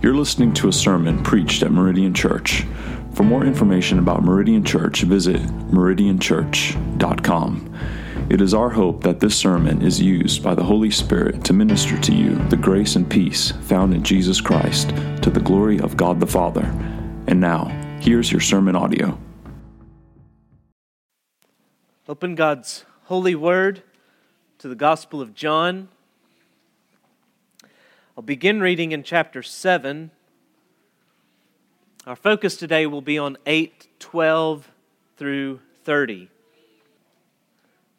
[0.00, 2.64] You're listening to a sermon preached at Meridian Church.
[3.14, 5.42] For more information about Meridian Church, visit
[5.72, 7.74] meridianchurch.com.
[8.30, 11.98] It is our hope that this sermon is used by the Holy Spirit to minister
[11.98, 14.90] to you the grace and peace found in Jesus Christ
[15.22, 16.66] to the glory of God the Father.
[17.26, 17.64] And now,
[18.00, 19.18] here's your sermon audio.
[22.08, 23.82] Open God's holy word
[24.58, 25.88] to the Gospel of John.
[28.18, 30.10] I'll begin reading in chapter 7.
[32.04, 34.72] Our focus today will be on 8, 12
[35.16, 36.28] through 30.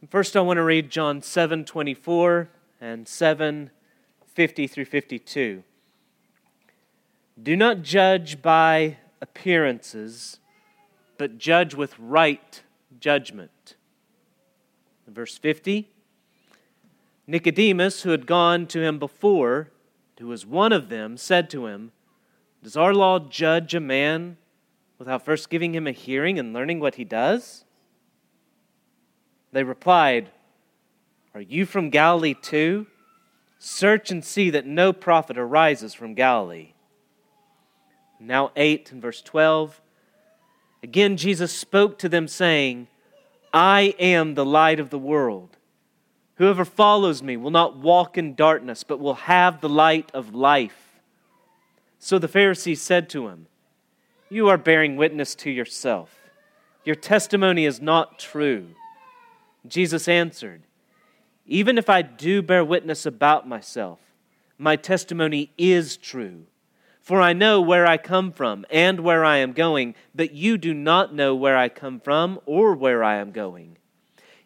[0.10, 2.50] First, I want to read John 7, 24
[2.82, 3.70] and 7,
[4.26, 5.64] 50 through 52.
[7.42, 10.40] Do not judge by appearances,
[11.18, 12.62] but judge with right
[13.00, 13.78] judgment.
[15.08, 15.88] verse 50,
[17.26, 19.70] Nicodemus, who had gone to him before,
[20.20, 21.92] who was one of them, said to him,
[22.62, 24.38] Does our law judge a man
[24.98, 27.64] without first giving him a hearing and learning what he does?
[29.52, 30.30] They replied,
[31.34, 32.88] Are you from Galilee too?
[33.58, 36.74] Search and see that no prophet arises from Galilee.
[38.20, 39.82] Now, 8 and verse 12.
[40.84, 42.88] Again, Jesus spoke to them, saying,
[43.54, 45.58] I am the light of the world.
[46.40, 51.02] Whoever follows me will not walk in darkness, but will have the light of life.
[52.00, 53.48] So the Pharisees said to him,
[54.30, 56.16] You are bearing witness to yourself.
[56.86, 58.68] Your testimony is not true.
[59.68, 60.62] Jesus answered,
[61.46, 64.00] Even if I do bear witness about myself,
[64.58, 66.46] my testimony is true.
[67.02, 70.74] For I know where I come from and where I am going, but you do
[70.74, 73.79] not know where I come from or where I am going.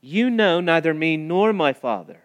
[0.00, 2.24] you know neither me nor my Father.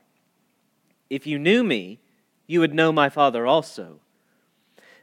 [1.10, 2.00] If you knew me,
[2.48, 4.00] you would know my Father also.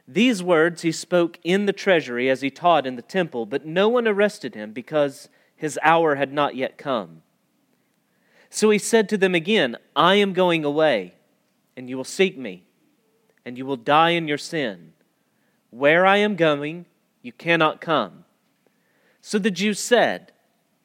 [0.07, 3.87] These words he spoke in the treasury as he taught in the temple, but no
[3.87, 7.21] one arrested him because his hour had not yet come.
[8.49, 11.13] So he said to them again, I am going away,
[11.77, 12.65] and you will seek me,
[13.45, 14.93] and you will die in your sin.
[15.69, 16.85] Where I am going,
[17.21, 18.25] you cannot come.
[19.21, 20.33] So the Jews said,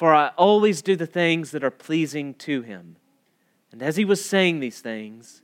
[0.00, 2.96] for I always do the things that are pleasing to him.
[3.70, 5.42] And as he was saying these things,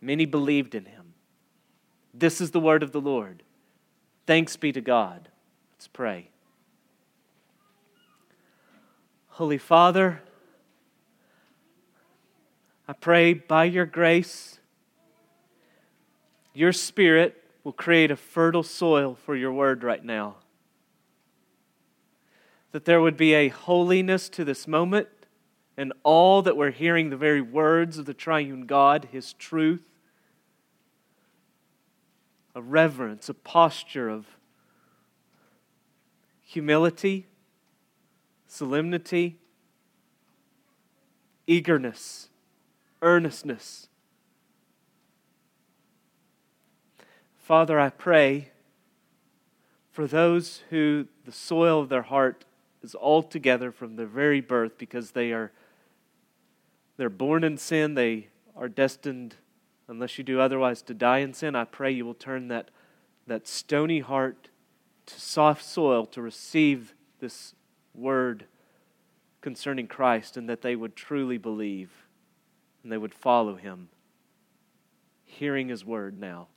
[0.00, 1.14] many believed in him.
[2.12, 3.44] This is the word of the Lord.
[4.26, 5.28] Thanks be to God.
[5.74, 6.30] Let's pray.
[9.28, 10.20] Holy Father,
[12.88, 14.58] I pray by your grace,
[16.52, 20.38] your Spirit will create a fertile soil for your word right now
[22.72, 25.08] that there would be a holiness to this moment
[25.76, 29.88] and all that we're hearing the very words of the triune God, His truth,
[32.54, 34.26] a reverence, a posture of
[36.42, 37.26] humility,
[38.46, 39.38] solemnity,
[41.46, 42.28] eagerness,
[43.00, 43.88] earnestness.
[47.36, 48.50] Father, I pray
[49.90, 52.44] for those who the soil of their heart
[52.82, 55.52] is altogether from their very birth because they are
[56.96, 59.36] they're born in sin they are destined
[59.88, 62.70] unless you do otherwise to die in sin i pray you will turn that
[63.26, 64.48] that stony heart
[65.06, 67.54] to soft soil to receive this
[67.94, 68.46] word
[69.40, 71.90] concerning Christ and that they would truly believe
[72.82, 73.88] and they would follow him,
[75.24, 76.48] hearing his word now.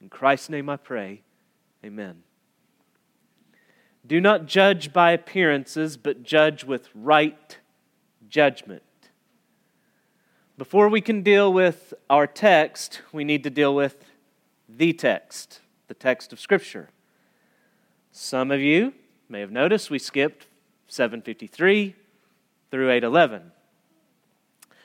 [0.00, 1.22] In Christ's name I pray,
[1.84, 2.22] amen.
[4.08, 7.58] Do not judge by appearances, but judge with right
[8.26, 8.82] judgment.
[10.56, 14.02] Before we can deal with our text, we need to deal with
[14.66, 16.88] the text, the text of Scripture.
[18.10, 18.94] Some of you
[19.28, 20.46] may have noticed we skipped
[20.86, 21.94] 753
[22.70, 23.52] through 811.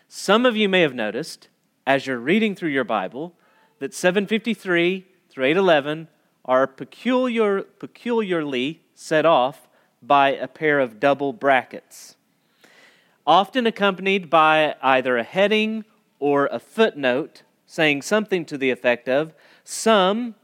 [0.09, 1.47] Some of you may have noticed
[1.87, 3.33] as you're reading through your Bible
[3.79, 6.09] that 753 through 811
[6.43, 9.67] are peculiar, peculiarly set off
[10.01, 12.15] by a pair of double brackets,
[13.27, 15.83] often accompanied by either a heading
[16.19, 19.33] or a footnote saying something to the effect of
[19.65, 20.35] some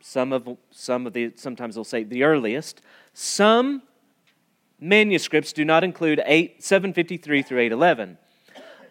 [0.00, 2.82] some of some of the sometimes they'll say the earliest
[3.14, 3.82] some
[4.78, 8.18] manuscripts do not include 8 753 through 811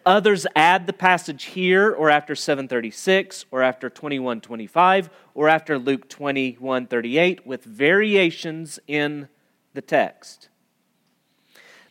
[0.06, 7.46] Others add the passage here or after 736 or after 2125 or after Luke 2138
[7.46, 9.28] with variations in
[9.72, 10.48] the text.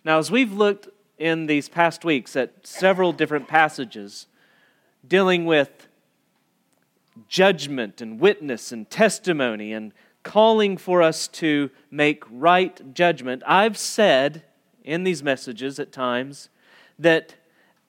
[0.05, 4.27] Now, as we've looked in these past weeks at several different passages
[5.07, 5.87] dealing with
[7.27, 14.43] judgment and witness and testimony and calling for us to make right judgment, I've said
[14.83, 16.49] in these messages at times
[16.99, 17.35] that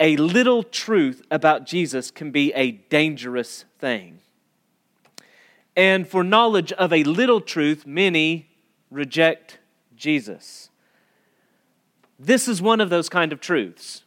[0.01, 4.19] a little truth about Jesus can be a dangerous thing.
[5.77, 8.49] And for knowledge of a little truth, many
[8.91, 9.59] reject
[9.97, 10.71] Jesus.
[12.19, 14.03] This is one of those kind of truths.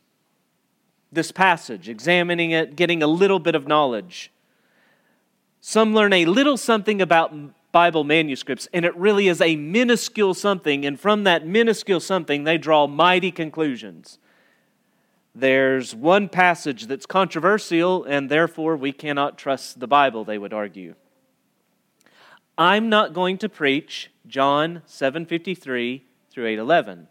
[1.11, 4.31] This passage, examining it, getting a little bit of knowledge.
[5.61, 7.33] Some learn a little something about
[7.71, 12.57] Bible manuscripts, and it really is a minuscule something, and from that minuscule something, they
[12.57, 14.19] draw mighty conclusions.
[15.39, 20.95] There's one passage that's controversial, and therefore we cannot trust the Bible, they would argue.
[22.57, 26.01] I'm not going to preach John 7:53
[26.31, 27.05] through 8:11.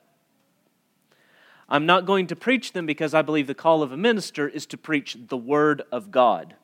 [1.69, 4.67] I'm not going to preach them because I believe the call of a minister is
[4.67, 6.56] to preach the word of God.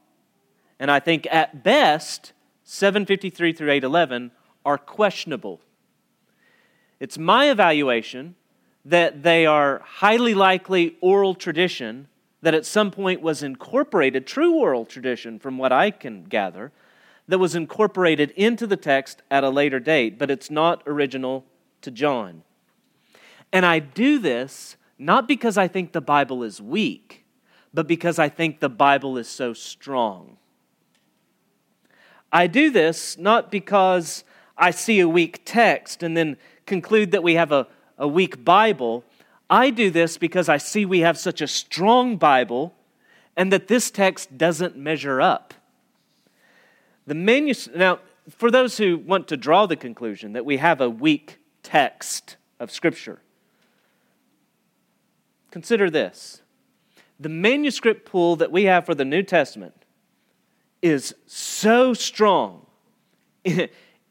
[0.80, 2.32] And I think at best
[2.64, 4.32] 753 through 811
[4.64, 5.60] are questionable.
[6.98, 8.34] It's my evaluation
[8.84, 12.08] that they are highly likely oral tradition
[12.42, 16.72] that at some point was incorporated, true oral tradition from what I can gather,
[17.28, 21.44] that was incorporated into the text at a later date, but it's not original
[21.82, 22.42] to John.
[23.52, 27.24] And I do this not because I think the Bible is weak,
[27.72, 30.36] but because I think the Bible is so strong.
[32.32, 34.24] I do this not because
[34.56, 36.36] I see a weak text and then
[36.66, 37.66] conclude that we have a
[38.02, 39.04] a weak Bible.
[39.48, 42.74] I do this because I see we have such a strong Bible
[43.36, 45.54] and that this text doesn't measure up.
[47.06, 50.90] The manus- now, for those who want to draw the conclusion that we have a
[50.90, 53.20] weak text of Scripture,
[55.50, 56.42] consider this.
[57.20, 59.74] The manuscript pool that we have for the New Testament
[60.82, 62.66] is so strong,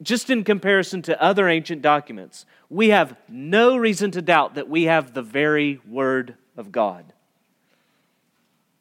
[0.02, 4.84] just in comparison to other ancient documents, we have no reason to doubt that we
[4.84, 7.14] have the very Word of God.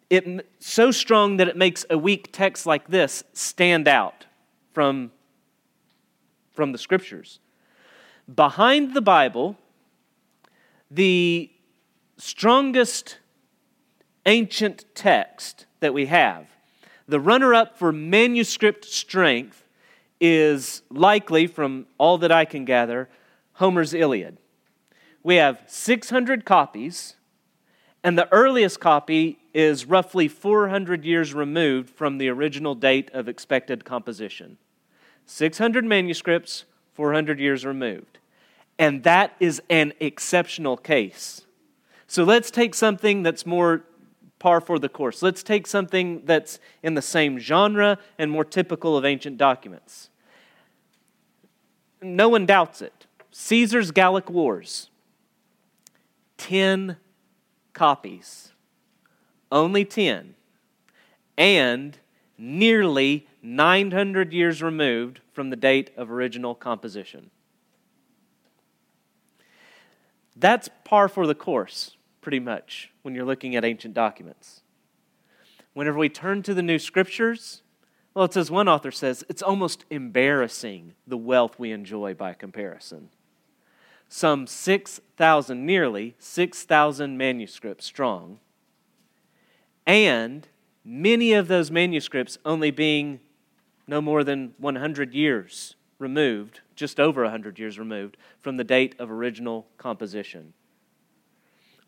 [0.09, 4.27] It so strong that it makes a weak text like this stand out
[4.73, 5.12] from,
[6.53, 7.39] from the Scriptures.
[8.33, 9.57] Behind the Bible,
[10.91, 11.50] the
[12.17, 13.19] strongest
[14.27, 16.47] ancient text that we have,
[17.09, 19.65] the runner up for manuscript strength,
[20.21, 23.09] is likely, from all that I can gather,
[23.55, 24.39] Homer's Iliad.
[25.23, 27.17] We have 600 copies,
[28.03, 33.85] and the earliest copy is roughly 400 years removed from the original date of expected
[33.85, 34.57] composition.
[35.27, 38.19] 600 manuscripts, 400 years removed.
[38.79, 41.43] And that is an exceptional case.
[42.07, 43.85] So let's take something that's more
[44.40, 45.23] par for the course.
[45.23, 50.11] Let's take something that's in the same genre and more typical of ancient documents.
[52.02, 53.06] No one doubts it.
[53.30, 54.90] Caesar's Gallic Wars,
[56.38, 56.97] 10
[57.73, 58.52] copies,
[59.52, 60.35] only 10,
[61.38, 61.99] and
[62.37, 67.30] nearly 900 years removed from the date of original composition.
[70.35, 74.62] That's par for the course, pretty much, when you're looking at ancient documents.
[75.73, 77.62] Whenever we turn to the new scriptures,
[78.15, 83.11] Well, it's as one author says, it's almost embarrassing the wealth we enjoy by comparison.
[84.09, 88.41] Some 6,000, nearly 6,000 manuscripts strong,
[89.87, 90.49] and
[90.85, 93.21] many of those manuscripts only being
[93.87, 99.11] no more than 100 years removed, just over 100 years removed, from the date of
[99.11, 100.53] original composition.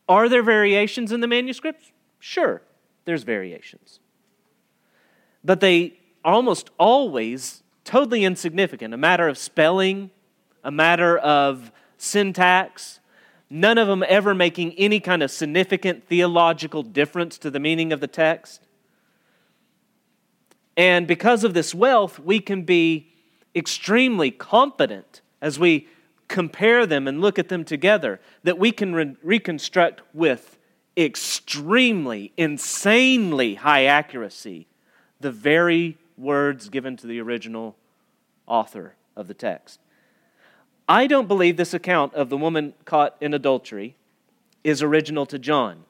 [0.09, 1.93] Are there variations in the manuscripts?
[2.19, 2.63] Sure,
[3.05, 4.01] there's variations.
[5.45, 10.11] But they are almost always totally insignificant, a matter of spelling,
[10.63, 13.01] a matter of syntax,
[13.51, 18.01] none of them ever making any kind of significant theological difference to the meaning of
[18.01, 18.67] the text.
[20.77, 23.13] And because of this wealth, we can be
[23.55, 25.89] extremely confident as we
[26.33, 30.59] compare them and look at them together that we can re- reconstruct with
[30.97, 34.67] extremely, insanely high accuracy
[35.21, 37.77] the very words given to the original
[38.47, 39.79] author of the text.
[40.89, 43.95] I don't believe this account of the woman caught in adultery
[44.65, 45.85] is original to John.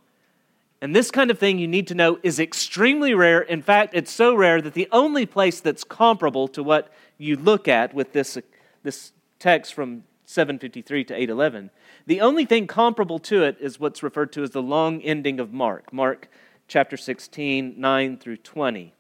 [0.80, 3.40] And this kind of thing you need to know is extremely rare.
[3.40, 7.68] In fact, it's so rare that the only place that's comparable to what you look
[7.68, 8.36] at with this,
[8.82, 11.70] this text from 753 to 811,
[12.06, 15.52] the only thing comparable to it is what's referred to as the long ending of
[15.52, 16.28] Mark, Mark
[16.68, 18.94] chapter 16, 9 through 20.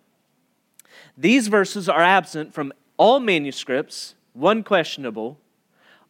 [1.16, 5.38] These verses are absent from all manuscripts, one questionable,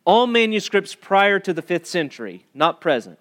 [0.05, 3.19] all manuscripts prior to the 5th century, not present.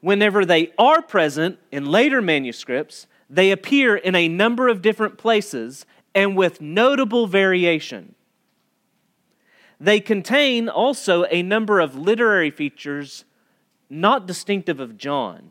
[0.00, 5.86] Whenever they are present in later manuscripts, they appear in a number of different places
[6.14, 8.13] and with notable variation.
[9.80, 13.24] They contain also a number of literary features
[13.90, 15.50] not distinctive of John.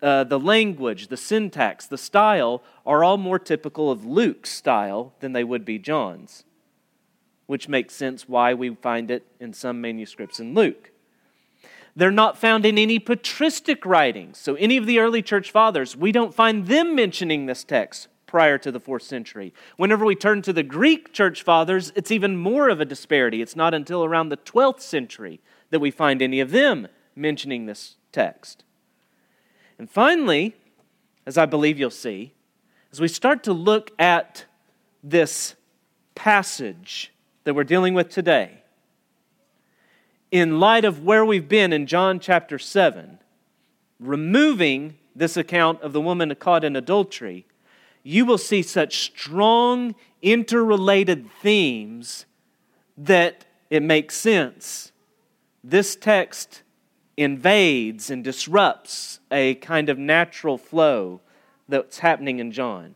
[0.00, 5.32] Uh, the language, the syntax, the style are all more typical of Luke's style than
[5.32, 6.44] they would be John's,
[7.46, 10.92] which makes sense why we find it in some manuscripts in Luke.
[11.96, 14.38] They're not found in any patristic writings.
[14.38, 18.58] So, any of the early church fathers, we don't find them mentioning this text prior
[18.58, 19.52] to the fourth century.
[19.76, 23.42] Whenever we turn to the Greek church fathers, it's even more of a disparity.
[23.42, 27.96] It's not until around the 12th century that we find any of them mentioning this
[28.12, 28.62] text.
[29.78, 30.54] And finally,
[31.26, 32.34] as I believe you'll see,
[32.92, 34.44] as we start to look at
[35.02, 35.56] this
[36.14, 37.12] passage
[37.44, 38.62] that we're dealing with today,
[40.30, 43.18] in light of where we've been in John chapter 7,
[43.98, 47.46] removing this account of the woman caught in adultery,
[48.08, 52.24] you will see such strong interrelated themes
[52.96, 54.92] that it makes sense.
[55.62, 56.62] This text
[57.18, 61.20] invades and disrupts a kind of natural flow
[61.68, 62.94] that's happening in John.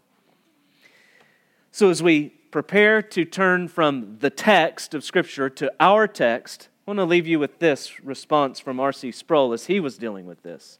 [1.73, 6.91] So, as we prepare to turn from the text of Scripture to our text, I
[6.91, 9.13] want to leave you with this response from R.C.
[9.13, 10.79] Sproul as he was dealing with this.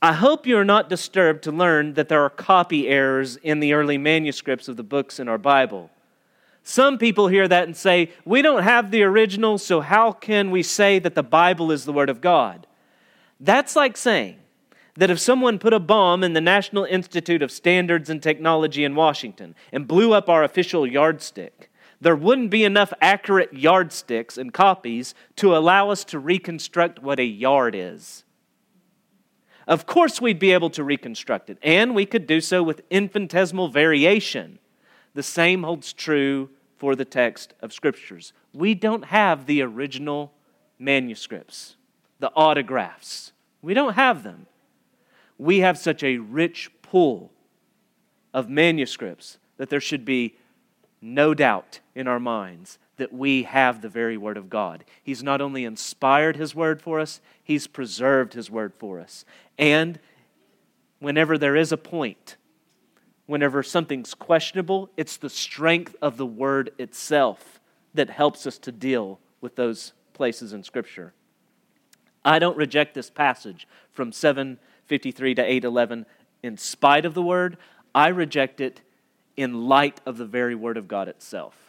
[0.00, 3.72] I hope you are not disturbed to learn that there are copy errors in the
[3.72, 5.90] early manuscripts of the books in our Bible.
[6.62, 10.62] Some people hear that and say, We don't have the original, so how can we
[10.62, 12.68] say that the Bible is the Word of God?
[13.40, 14.38] That's like saying
[14.94, 18.94] that if someone put a bomb in the National Institute of Standards and Technology in
[18.94, 25.14] Washington and blew up our official yardstick, there wouldn't be enough accurate yardsticks and copies
[25.36, 28.22] to allow us to reconstruct what a yard is.
[29.68, 33.68] Of course, we'd be able to reconstruct it, and we could do so with infinitesimal
[33.68, 34.58] variation.
[35.12, 36.48] The same holds true
[36.78, 38.32] for the text of Scriptures.
[38.54, 40.32] We don't have the original
[40.78, 41.76] manuscripts,
[42.18, 43.32] the autographs.
[43.60, 44.46] We don't have them.
[45.36, 47.30] We have such a rich pool
[48.32, 50.36] of manuscripts that there should be
[51.02, 54.84] no doubt in our minds that we have the very Word of God.
[55.02, 59.24] He's not only inspired His Word for us, He's preserved His Word for us.
[59.58, 59.98] And
[60.98, 62.36] whenever there is a point,
[63.26, 67.60] whenever something's questionable, it's the strength of the Word itself
[67.94, 71.12] that helps us to deal with those places in Scripture.
[72.24, 76.06] I don't reject this passage from 753 to 811
[76.42, 77.56] in spite of the Word.
[77.94, 78.80] I reject it
[79.36, 81.67] in light of the very Word of God itself.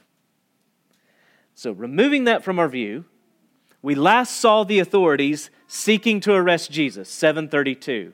[1.60, 3.04] So, removing that from our view,
[3.82, 8.13] we last saw the authorities seeking to arrest Jesus, 732.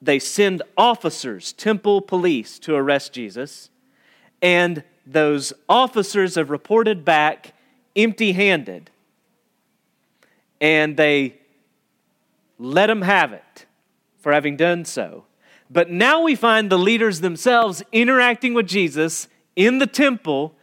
[0.00, 3.68] They send officers, temple police, to arrest Jesus,
[4.40, 7.52] and those officers have reported back
[7.94, 8.88] empty handed.
[10.62, 11.34] And they
[12.58, 13.66] let them have it
[14.18, 15.26] for having done so.
[15.68, 20.54] But now we find the leaders themselves interacting with Jesus in the temple,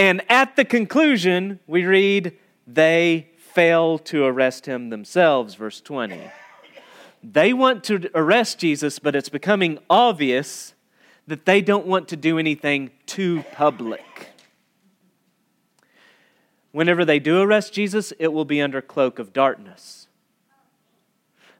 [0.00, 2.34] and at the conclusion, we read,
[2.66, 6.22] they fail to arrest him themselves, verse 20.
[7.22, 10.72] They want to arrest Jesus, but it's becoming obvious
[11.26, 14.30] that they don't want to do anything too public.
[16.72, 20.08] Whenever they do arrest Jesus, it will be under cloak of darkness.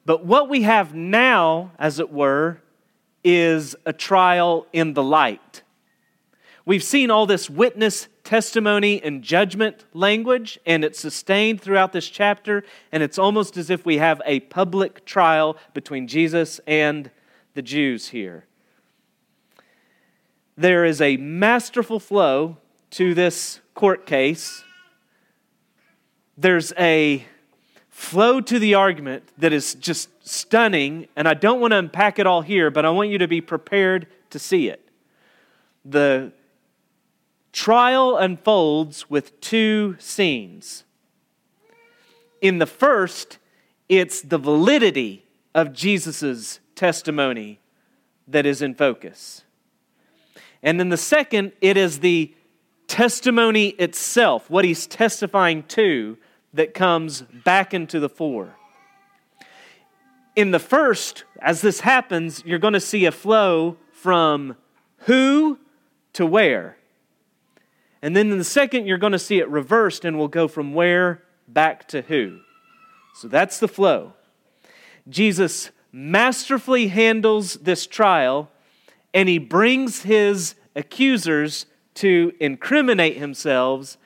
[0.07, 2.63] But what we have now, as it were,
[3.23, 5.61] is a trial in the light.
[6.65, 12.65] We've seen all this witness testimony and judgment language, and it's sustained throughout this chapter,
[12.93, 17.11] and it's almost as if we have a public trial between Jesus and
[17.55, 18.47] the Jews here.
[20.57, 22.59] There is a masterful flow
[22.91, 24.63] to this court case.
[26.37, 27.25] There's a
[27.89, 32.27] flow to the argument that is just stunning, and I don't want to unpack it
[32.27, 34.87] all here, but I want you to be prepared to see it.
[35.85, 36.33] The
[37.53, 40.85] trial unfolds with two scenes.
[42.41, 43.39] In the first,
[43.89, 47.61] it's the validity of Jesus' testimony
[48.29, 49.43] that is in focus.
[50.63, 52.35] And in the second, it is the
[52.87, 56.19] testimony itself, what he's testifying to,
[56.53, 58.57] that comes back into the fore.
[60.35, 64.57] In the first, as this happens, you're going to see a flow from
[64.99, 65.59] who
[66.15, 66.77] to where.
[68.03, 70.73] And then in the second, you're going to see it reversed and we'll go from
[70.73, 72.41] where back to who.
[73.15, 74.15] So that's the flow.
[75.09, 78.51] Jesus masterfully handles this trial
[79.13, 83.99] and he brings his accusers to incriminate themselves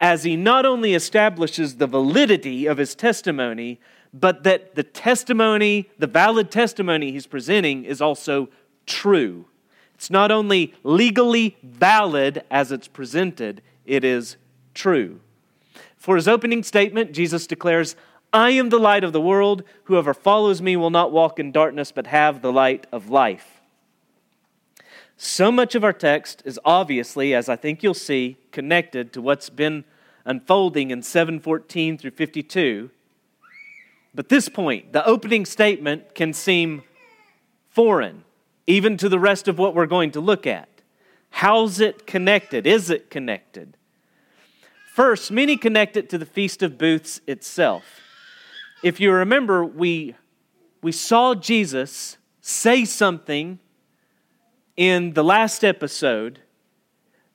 [0.00, 3.80] as he not only establishes the validity of his testimony,
[4.12, 8.48] but that the testimony, the valid testimony he's presenting, is also
[8.86, 9.46] true.
[10.00, 14.38] It's not only legally valid as it's presented, it is
[14.72, 15.20] true.
[15.98, 17.96] For his opening statement, Jesus declares,
[18.32, 19.62] I am the light of the world.
[19.84, 23.60] Whoever follows me will not walk in darkness, but have the light of life.
[25.18, 29.50] So much of our text is obviously, as I think you'll see, connected to what's
[29.50, 29.84] been
[30.24, 32.90] unfolding in 714 through 52.
[34.14, 36.84] But this point, the opening statement, can seem
[37.68, 38.24] foreign,
[38.70, 40.68] even to the rest of what we're going to look at.
[41.30, 42.66] How's it connected?
[42.66, 43.76] Is it connected?
[44.94, 47.84] First, many connect it to the Feast of Booths itself.
[48.82, 50.14] If you remember, we,
[50.82, 53.58] we saw Jesus say something
[54.76, 56.40] in the last episode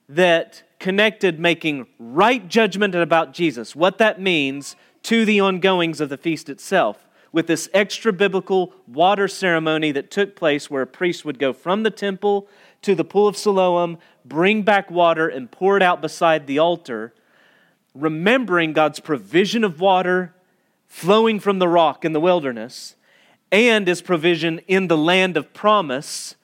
[0.08, 6.18] that connected making right judgment about Jesus, what that means to the ongoings of the
[6.18, 7.05] feast itself,
[7.36, 11.84] with this extra biblical water ceremony that took place where a priest would go from
[11.84, 12.48] the temple
[12.82, 17.14] to the pool of Siloam, bring back water, and pour it out beside the altar,
[17.94, 20.34] remembering God's provision of water
[20.88, 22.96] flowing from the rock in the wilderness
[23.52, 26.36] and his provision in the land of promise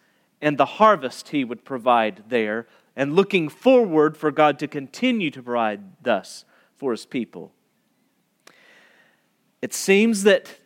[0.42, 5.42] and the harvest he would provide there and looking forward for God to continue to
[5.42, 6.44] provide thus
[6.76, 7.54] for his people.
[9.62, 10.58] It seems that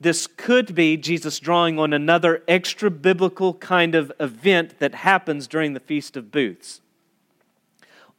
[0.00, 5.74] this could be Jesus drawing on another extra biblical kind of event that happens during
[5.74, 6.80] the Feast of Booths.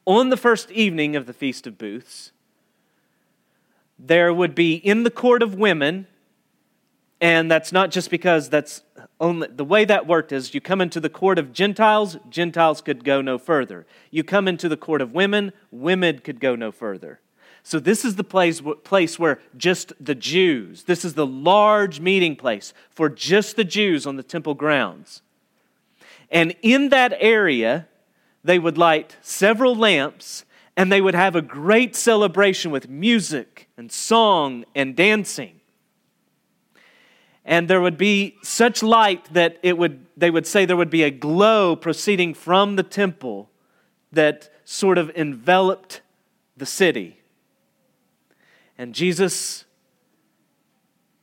[0.06, 2.32] On the first evening of the Feast of Booths,
[3.98, 6.08] there would be in the court of women,
[7.22, 8.82] and that's not just because that's
[9.20, 13.04] only the way that worked is you come into the court of Gentiles, Gentiles could
[13.04, 13.86] go no further.
[14.12, 17.20] You come into the court of women, women could go no further.
[17.70, 22.36] So this is the place, place where just the Jews, this is the large meeting
[22.36, 25.22] place for just the Jews on the temple grounds.
[26.32, 27.88] And in that area,
[28.44, 33.92] they would light several lamps and they would have a great celebration with music and
[33.92, 35.60] song and dancing
[37.46, 41.04] and there would be such light that it would they would say there would be
[41.04, 43.50] a glow proceeding from the temple
[44.12, 46.02] that sort of enveloped
[46.58, 47.19] the city
[48.80, 49.66] and jesus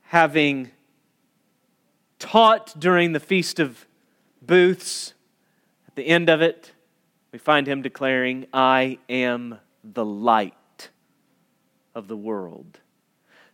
[0.03, 0.71] having
[2.17, 3.85] taught during the feast of
[4.41, 5.13] booths
[5.89, 6.71] at the end of it
[7.33, 10.89] we find him declaring i am the light
[11.93, 12.79] of the world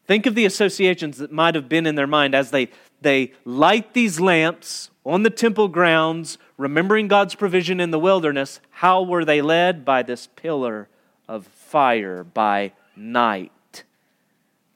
[0.06, 2.70] Think of the associations that might have been in their mind as they,
[3.02, 8.60] they light these lamps on the temple grounds, remembering God's provision in the wilderness.
[8.70, 9.86] How were they led?
[9.86, 10.90] By this pillar
[11.28, 13.52] of fire by night.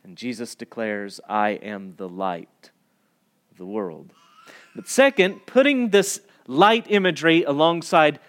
[0.08, 2.72] And Jesus declares, I am the light
[3.52, 4.14] of the world.
[4.74, 8.20] But second, putting this light imagery alongside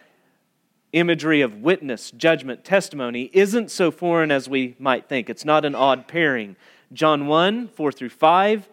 [0.93, 5.31] imagery of witness, judgment, testimony isn't so foreign as we might think.
[5.31, 6.57] It's not an odd pairing.
[6.93, 8.69] John 1 4 through 5.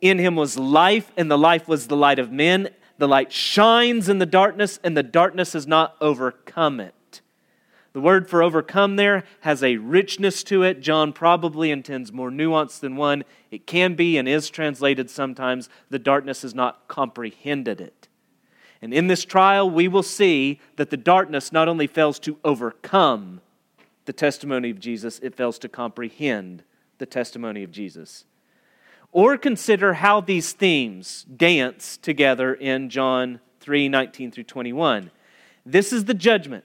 [0.00, 2.70] In him was life, and the life was the light of men.
[2.98, 6.92] The light shines in the darkness, and the darkness has not overcome it.
[7.98, 10.80] The word for overcome there has a richness to it.
[10.80, 13.24] John probably intends more nuance than one.
[13.50, 18.06] It can be and is translated sometimes, the darkness has not comprehended it.
[18.80, 23.40] And in this trial, we will see that the darkness not only fails to overcome
[24.04, 26.62] the testimony of Jesus, it fails to comprehend
[26.98, 28.26] the testimony of Jesus.
[29.10, 35.10] Or consider how these themes dance together in John 3 19 through 21.
[35.66, 36.64] This is the judgment.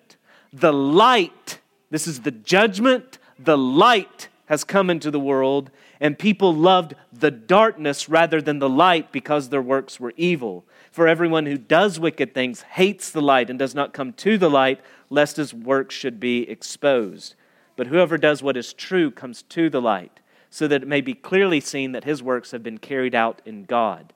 [0.53, 6.53] The light, this is the judgment, the light has come into the world, and people
[6.53, 10.63] loved the darkness rather than the light because their works were evil.
[10.91, 14.49] For everyone who does wicked things hates the light and does not come to the
[14.49, 17.35] light, lest his works should be exposed.
[17.75, 20.19] But whoever does what is true comes to the light,
[20.51, 23.63] so that it may be clearly seen that his works have been carried out in
[23.63, 24.13] God.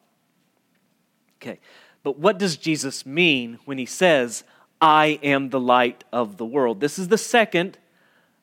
[1.41, 1.59] Okay,
[2.03, 4.43] but what does Jesus mean when he says,
[4.81, 6.79] I am the light of the world?
[6.79, 7.77] This is the second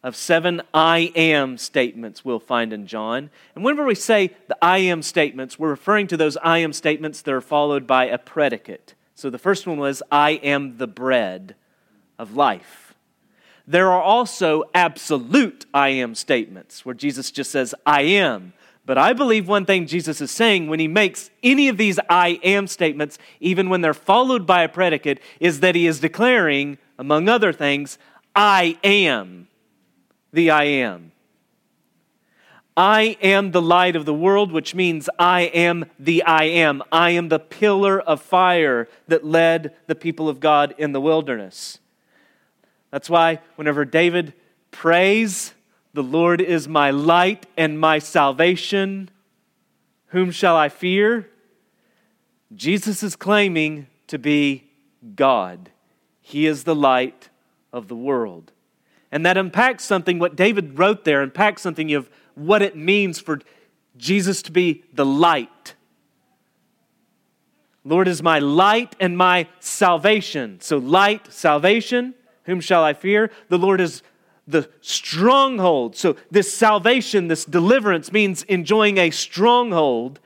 [0.02, 3.30] of seven I am statements we'll find in John.
[3.54, 7.22] And whenever we say the I am statements, we're referring to those I am statements
[7.22, 8.94] that are followed by a predicate.
[9.14, 11.54] So the first one was, I am the bread
[12.18, 12.94] of life.
[13.66, 18.52] There are also absolute I am statements where Jesus just says, I am.
[18.86, 22.38] But I believe one thing Jesus is saying when he makes any of these I
[22.42, 27.28] am statements, even when they're followed by a predicate, is that he is declaring, among
[27.28, 27.98] other things,
[28.36, 29.48] I am
[30.32, 31.12] the I am.
[32.76, 36.82] I am the light of the world, which means I am the I am.
[36.90, 41.78] I am the pillar of fire that led the people of God in the wilderness.
[42.90, 44.34] That's why whenever David
[44.72, 45.54] prays,
[45.94, 49.10] the Lord is my light and my salvation,
[50.08, 51.30] whom shall I fear?
[52.54, 54.64] Jesus is claiming to be
[55.14, 55.70] God.
[56.20, 57.28] He is the light
[57.72, 58.50] of the world.
[59.12, 63.40] And that unpacks something, what David wrote there unpacks something of what it means for
[63.96, 65.74] Jesus to be the light.
[67.84, 70.58] Lord is my light and my salvation.
[70.60, 73.30] So, light, salvation, whom shall I fear?
[73.48, 74.02] The Lord is
[74.46, 75.96] the stronghold.
[75.96, 80.20] So, this salvation, this deliverance means enjoying a stronghold.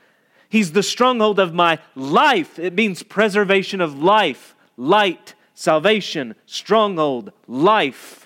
[0.49, 2.57] He's the stronghold of my life.
[2.59, 8.19] It means preservation of life, light, salvation, stronghold, life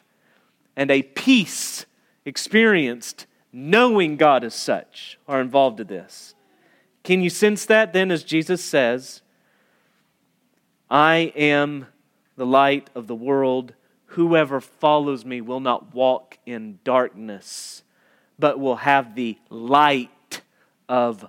[0.76, 1.86] and a peace
[2.26, 6.36] experienced knowing God as such are involved in this.
[7.04, 9.22] Can you sense that then as Jesus says,
[10.90, 11.88] I am
[12.36, 13.74] the light of the world.
[14.14, 17.84] Whoever follows me will not walk in darkness,
[18.40, 20.42] but will have the light
[20.90, 21.26] of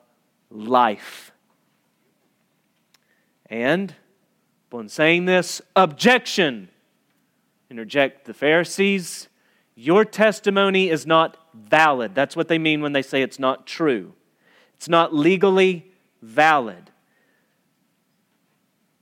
[0.50, 1.32] life.
[3.46, 3.94] And,
[4.68, 6.68] upon saying this, objection.
[7.70, 9.28] Interject the Pharisees
[9.74, 12.14] your testimony is not valid.
[12.14, 14.12] That's what they mean when they say it's not true.
[14.76, 15.90] It's not legally
[16.22, 16.90] valid.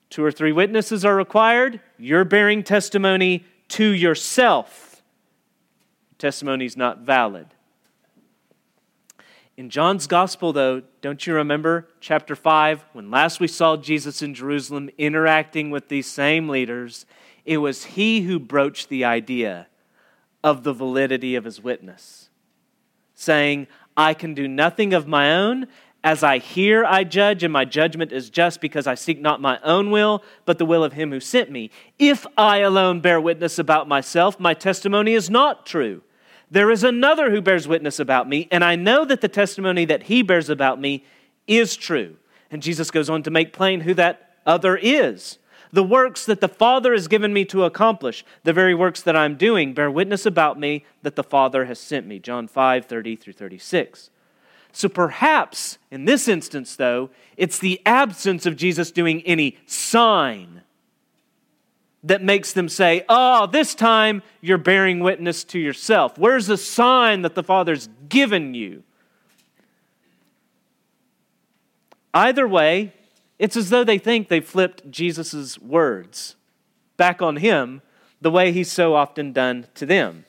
[0.08, 1.80] Two or three witnesses are required.
[1.98, 5.02] You're bearing testimony to yourself.
[6.18, 7.46] Testimony is not valid.
[9.56, 14.34] In John's gospel, though, don't you remember chapter 5 when last we saw Jesus in
[14.34, 17.06] Jerusalem interacting with these same leaders?
[17.44, 19.68] It was he who broached the idea
[20.44, 22.28] of the validity of his witness,
[23.14, 25.66] saying, I can do nothing of my own.
[26.04, 29.60] As I hear, I judge, and my judgment is just because I seek not my
[29.62, 31.70] own will, but the will of him who sent me.
[31.98, 36.02] If I alone bear witness about myself, my testimony is not true.
[36.50, 40.04] There is another who bears witness about me, and I know that the testimony that
[40.04, 41.04] he bears about me
[41.46, 42.16] is true.
[42.50, 45.38] And Jesus goes on to make plain who that other is.
[45.72, 49.36] The works that the Father has given me to accomplish, the very works that I'm
[49.36, 52.18] doing, bear witness about me that the Father has sent me.
[52.18, 54.10] John 5 30 through 36.
[54.72, 60.62] So perhaps in this instance, though, it's the absence of Jesus doing any sign
[62.02, 66.18] that makes them say, Oh, this time you're bearing witness to yourself.
[66.18, 68.82] Where's the sign that the Father's given you?
[72.14, 72.92] Either way,
[73.38, 76.36] it's as though they think they flipped Jesus' words
[76.96, 77.82] back on him
[78.20, 80.24] the way he's so often done to them.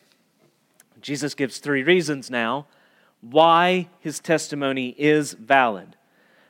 [1.01, 2.65] Jesus gives three reasons now
[3.23, 5.95] why his testimony is valid.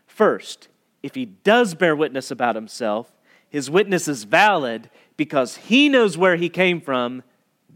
[0.07, 0.69] First,
[1.03, 3.11] if he does bear witness about himself,
[3.47, 7.21] his witness is valid because he knows where he came from.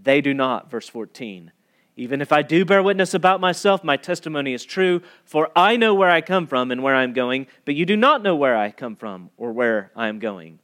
[0.02, 0.72] They do not.
[0.72, 1.52] Verse 14.
[1.96, 5.94] Even if I do bear witness about myself, my testimony is true, for I know
[5.94, 8.56] where I come from and where I am going, but you do not know where
[8.56, 10.60] I come from or where I am going.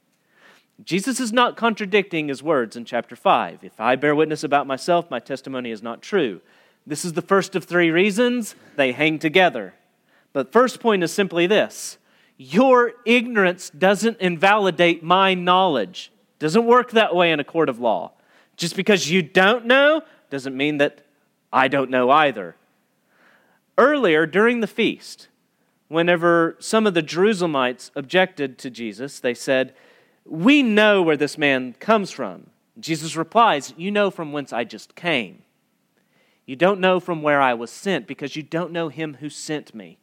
[0.84, 3.64] Jesus is not contradicting his words in chapter 5.
[3.64, 6.42] If I bear witness about myself, my testimony is not true.
[6.86, 8.56] This is the first of three reasons.
[8.76, 9.74] They hang together.
[10.34, 11.98] But first point is simply this
[12.38, 16.12] Your ignorance doesn't invalidate my knowledge.
[16.40, 18.12] Doesn't work that way in a court of law.
[18.58, 21.06] Just because you don't know doesn't mean that
[21.52, 22.56] I don't know either.
[23.78, 25.28] Earlier, during the feast,
[25.88, 29.74] whenever some of the Jerusalemites objected to Jesus, they said,
[30.26, 32.48] We know where this man comes from.
[32.80, 35.44] Jesus replies, You know from whence I just came.
[36.46, 39.74] You don't know from where I was sent because you don't know him who sent
[39.74, 39.98] me.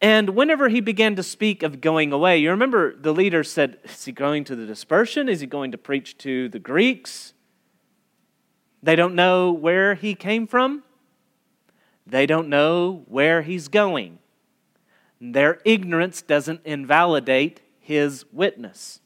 [0.00, 4.04] And whenever he began to speak of going away, you remember the leader said, Is
[4.04, 5.28] he going to the dispersion?
[5.28, 7.32] Is he going to preach to the Greeks?
[8.82, 10.82] They don't know where he came from.
[12.06, 14.18] They don't know where he's going.
[15.18, 19.00] Their ignorance doesn't invalidate his witness.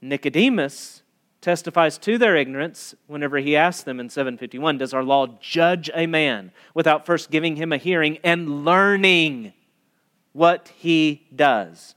[0.00, 1.02] Nicodemus
[1.46, 6.04] testifies to their ignorance whenever he asks them in 751 Does our law judge a
[6.08, 9.52] man without first giving him a hearing and learning
[10.32, 11.94] what he does?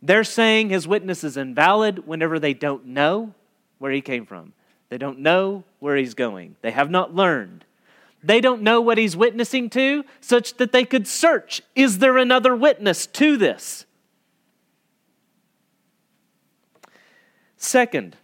[0.00, 3.34] They're saying his witness is invalid whenever they don't know
[3.76, 4.54] where he came from.
[4.88, 6.56] They don't know where he's going.
[6.62, 7.66] They have not learned.
[8.24, 12.56] They don't know what he's witnessing to, such that they could search is there another
[12.56, 13.84] witness to this?
[17.58, 18.16] Second,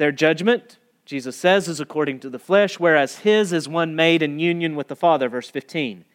[0.00, 4.38] their judgment, Jesus says, is according to the flesh, whereas his is one made in
[4.38, 5.28] union with the Father.
[5.28, 6.06] Verse 15.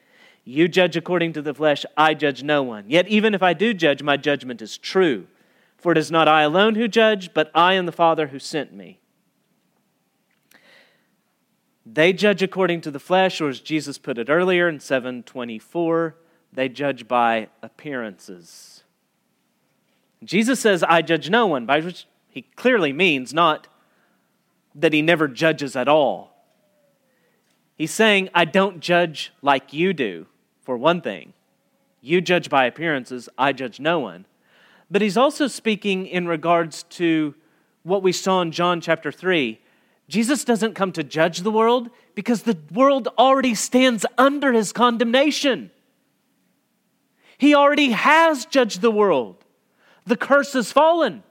[0.43, 2.85] You judge according to the flesh, I judge no one.
[2.87, 5.27] Yet even if I do judge, my judgment is true.
[5.77, 8.73] For it is not I alone who judge, but I and the Father who sent
[8.73, 8.97] me.
[11.85, 16.15] They judge according to the flesh, or as Jesus put it earlier in 724,
[16.51, 18.83] they judge by appearances.
[20.23, 23.67] Jesus says, I judge no one, by which he clearly means not
[24.75, 26.35] that he never judges at all.
[27.75, 30.27] He's saying, I don't judge like you do,
[30.61, 31.33] for one thing.
[32.01, 34.25] You judge by appearances, I judge no one.
[34.91, 37.33] But he's also speaking in regards to
[37.83, 39.59] what we saw in John chapter 3
[40.07, 45.71] Jesus doesn't come to judge the world because the world already stands under his condemnation.
[47.37, 49.43] He already has judged the world.
[50.05, 51.23] The curse has fallen,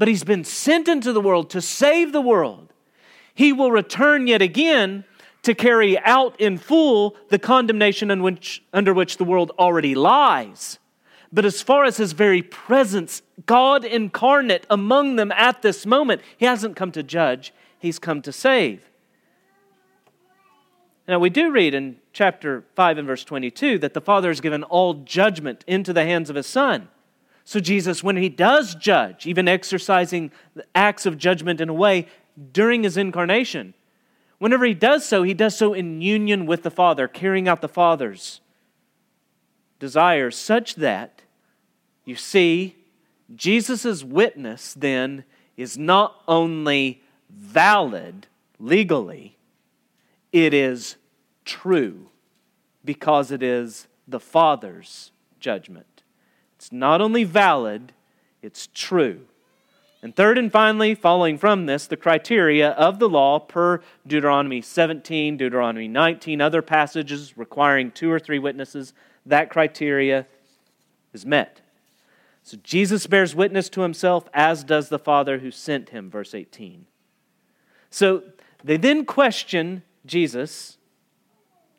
[0.00, 2.72] but he's been sent into the world to save the world.
[3.34, 5.04] He will return yet again
[5.42, 10.78] to carry out in full the condemnation which, under which the world already lies.
[11.30, 16.46] But as far as his very presence, God incarnate among them at this moment, he
[16.46, 18.80] hasn't come to judge, he's come to save.
[21.06, 24.62] Now, we do read in chapter 5 and verse 22 that the Father has given
[24.62, 26.88] all judgment into the hands of his Son.
[27.50, 32.06] So, Jesus, when he does judge, even exercising the acts of judgment in a way
[32.52, 33.74] during his incarnation,
[34.38, 37.66] whenever he does so, he does so in union with the Father, carrying out the
[37.66, 38.40] Father's
[39.80, 41.22] desires, such that,
[42.04, 42.76] you see,
[43.34, 45.24] Jesus' witness then
[45.56, 48.28] is not only valid
[48.60, 49.36] legally,
[50.30, 50.94] it is
[51.44, 52.10] true
[52.84, 55.10] because it is the Father's
[55.40, 55.89] judgment.
[56.60, 57.94] It's not only valid,
[58.42, 59.22] it's true.
[60.02, 65.38] And third and finally, following from this, the criteria of the law per Deuteronomy 17,
[65.38, 68.92] Deuteronomy 19, other passages requiring two or three witnesses,
[69.24, 70.26] that criteria
[71.14, 71.62] is met.
[72.42, 76.84] So Jesus bears witness to himself, as does the Father who sent him, verse 18.
[77.88, 78.22] So
[78.62, 80.76] they then question Jesus,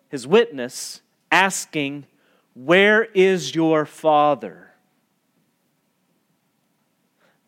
[0.10, 2.08] his witness, asking,
[2.56, 4.70] Where is your Father?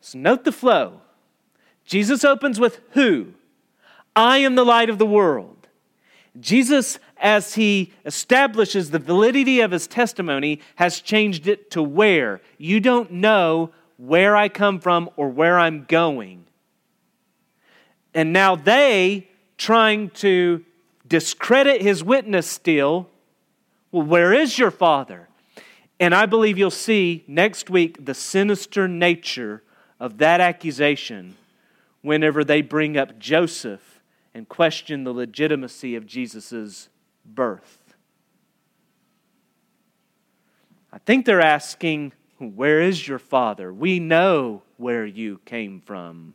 [0.04, 1.00] So note the flow.
[1.86, 3.28] Jesus opens with who?
[4.14, 5.66] I am the light of the world.
[6.38, 12.42] Jesus, as he establishes the validity of his testimony, has changed it to where.
[12.58, 16.44] You don't know where I come from or where I'm going.
[18.12, 20.62] And now they, trying to
[21.08, 23.08] discredit his witness still,
[23.90, 25.30] well, where is your father?
[25.98, 29.62] And I believe you'll see next week the sinister nature
[30.00, 31.36] of that accusation
[32.02, 34.00] whenever they bring up Joseph
[34.34, 36.88] and question the legitimacy of Jesus'
[37.24, 37.94] birth.
[40.92, 43.72] I think they're asking, Where is your father?
[43.72, 46.34] We know where you came from.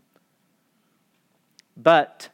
[1.77, 2.29] But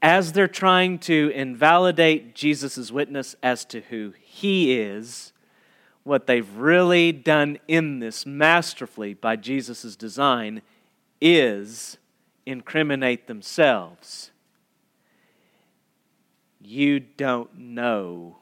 [0.00, 5.32] as they're trying to invalidate Jesus' witness as to who he is,
[6.06, 10.62] what they've really done in this masterfully by Jesus' design
[11.20, 11.98] is
[12.46, 14.30] incriminate themselves.
[16.60, 18.36] You don't know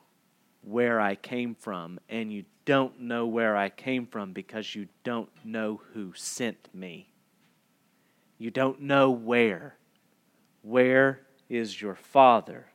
[0.61, 5.31] where I came from, and you don't know where I came from because you don't
[5.43, 7.09] know who sent me.
[8.37, 9.77] You don't know where.
[10.61, 12.67] Where is your Father?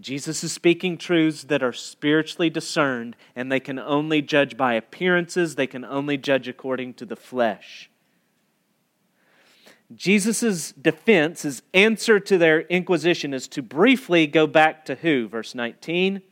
[0.00, 5.56] Jesus is speaking truths that are spiritually discerned, and they can only judge by appearances,
[5.56, 7.90] they can only judge according to the flesh.
[9.94, 15.26] Jesus' defense, his answer to their inquisition, is to briefly go back to who?
[15.26, 16.22] Verse 19.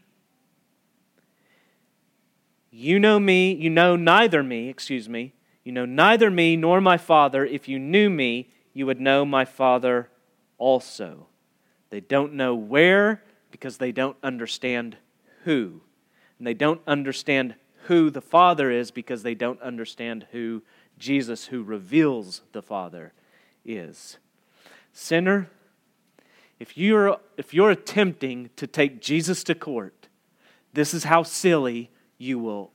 [2.70, 5.32] You know me, you know neither me, excuse me,
[5.64, 7.44] you know neither me nor my Father.
[7.44, 10.10] If you knew me, you would know my Father
[10.58, 11.26] also.
[11.88, 13.22] They don't know where
[13.56, 14.98] because they don't understand
[15.44, 15.80] who.
[16.36, 20.62] And they don't understand who the Father is because they don't understand who
[20.98, 23.14] Jesus, who reveals the Father,
[23.64, 24.18] is.
[24.92, 25.48] Sinner,
[26.60, 30.08] if you're, if you're attempting to take Jesus to court,
[30.74, 31.88] this is how silly
[32.18, 32.72] you will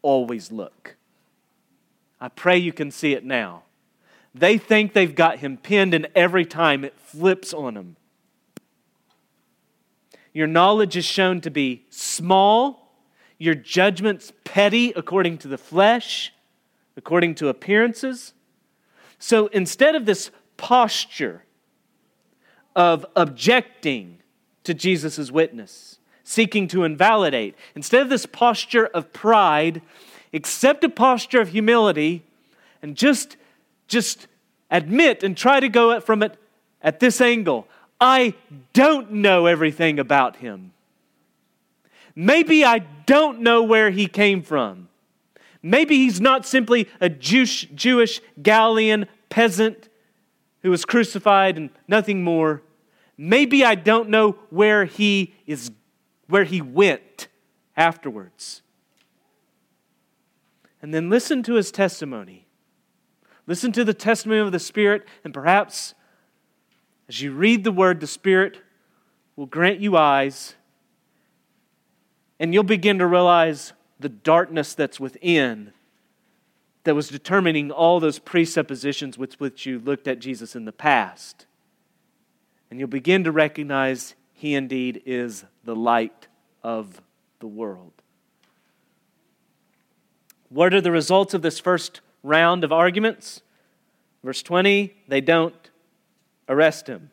[0.00, 0.96] always look.
[2.18, 3.64] I pray you can see it now.
[4.34, 7.96] They think they've got him pinned, and every time it flips on them.
[10.34, 12.92] Your knowledge is shown to be small,
[13.38, 16.34] your judgments petty according to the flesh,
[16.96, 18.34] according to appearances.
[19.18, 21.44] So instead of this posture
[22.76, 24.18] of objecting
[24.64, 29.80] to Jesus' witness, seeking to invalidate, instead of this posture of pride,
[30.32, 32.24] accept a posture of humility
[32.82, 33.36] and just
[33.86, 34.26] just
[34.70, 36.36] admit and try to go from it
[36.82, 37.68] at this angle.
[38.04, 38.34] I
[38.74, 40.72] don't know everything about him.
[42.14, 44.88] Maybe I don't know where he came from.
[45.62, 49.88] Maybe he's not simply a Jewish, Jewish Galilean peasant
[50.62, 52.62] who was crucified and nothing more.
[53.16, 55.70] Maybe I don't know where he is
[56.28, 57.28] where he went
[57.74, 58.60] afterwards.
[60.82, 62.46] And then listen to his testimony.
[63.46, 65.94] Listen to the testimony of the Spirit, and perhaps
[67.08, 68.58] as you read the Word, the Spirit
[69.36, 70.54] will grant you eyes,
[72.38, 75.72] and you'll begin to realize the darkness that's within
[76.84, 81.46] that was determining all those presuppositions with which you looked at Jesus in the past.
[82.70, 86.28] And you'll begin to recognize He indeed is the light
[86.62, 87.00] of
[87.40, 87.92] the world.
[90.50, 93.42] What are the results of this first round of arguments.
[94.24, 95.63] Verse 20, they don't
[96.48, 97.10] arrest him.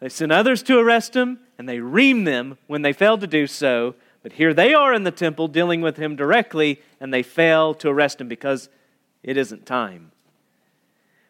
[0.00, 3.46] They send others to arrest him, and they ream them when they fail to do
[3.46, 3.94] so.
[4.22, 7.88] But here they are in the temple dealing with him directly, and they fail to
[7.88, 8.68] arrest him because
[9.22, 10.12] it isn't time.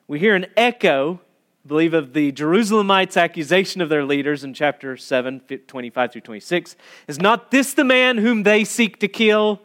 [0.09, 1.20] We hear an echo,
[1.64, 6.76] I believe, of the Jerusalemites' accusation of their leaders in chapter 7, 25 through 26.
[7.06, 9.61] Is not this the man whom they seek to kill?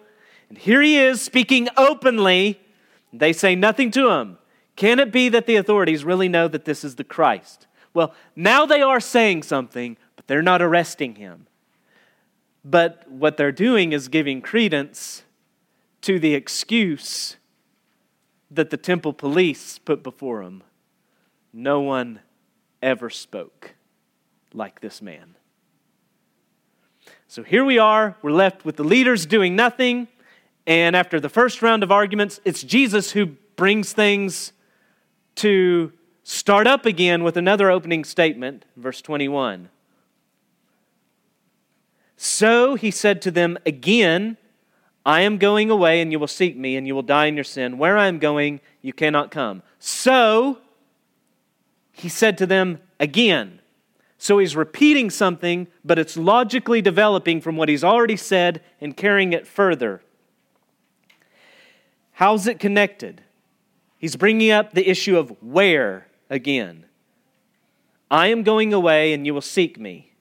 [0.50, 2.60] And here he is speaking openly
[3.13, 4.38] they say nothing to him.
[4.76, 7.67] Can it be that the authorities really know that this is the Christ?
[7.93, 11.47] Well, now they are saying something, but they're not arresting him.
[12.63, 15.23] But what they're doing is giving credence
[16.01, 17.38] to the excuse
[18.49, 20.63] that the temple police put before him.
[21.54, 22.19] No one
[22.82, 23.75] ever spoke
[24.54, 25.36] like this man.
[27.27, 30.08] So here we are, we're left with the leaders doing nothing,
[30.67, 34.51] and after the first round of arguments, it's Jesus who brings things
[35.36, 35.93] to
[36.32, 39.70] start up again with another opening statement, verse 21.
[42.15, 44.38] So he said to them again,
[45.06, 47.44] I am going away, and you will seek me, and you will die in your
[47.44, 47.77] sin.
[47.77, 49.63] Where I am going, you cannot come.
[49.79, 50.60] So
[51.92, 53.60] he said to them again.
[54.17, 59.34] So he's repeating something, but it's logically developing from what he's already said and carrying
[59.34, 60.04] it further.
[62.13, 63.23] How's it connected?
[63.98, 66.86] He's bringing up the issue of where again.
[68.10, 70.13] I am going away and you will seek me.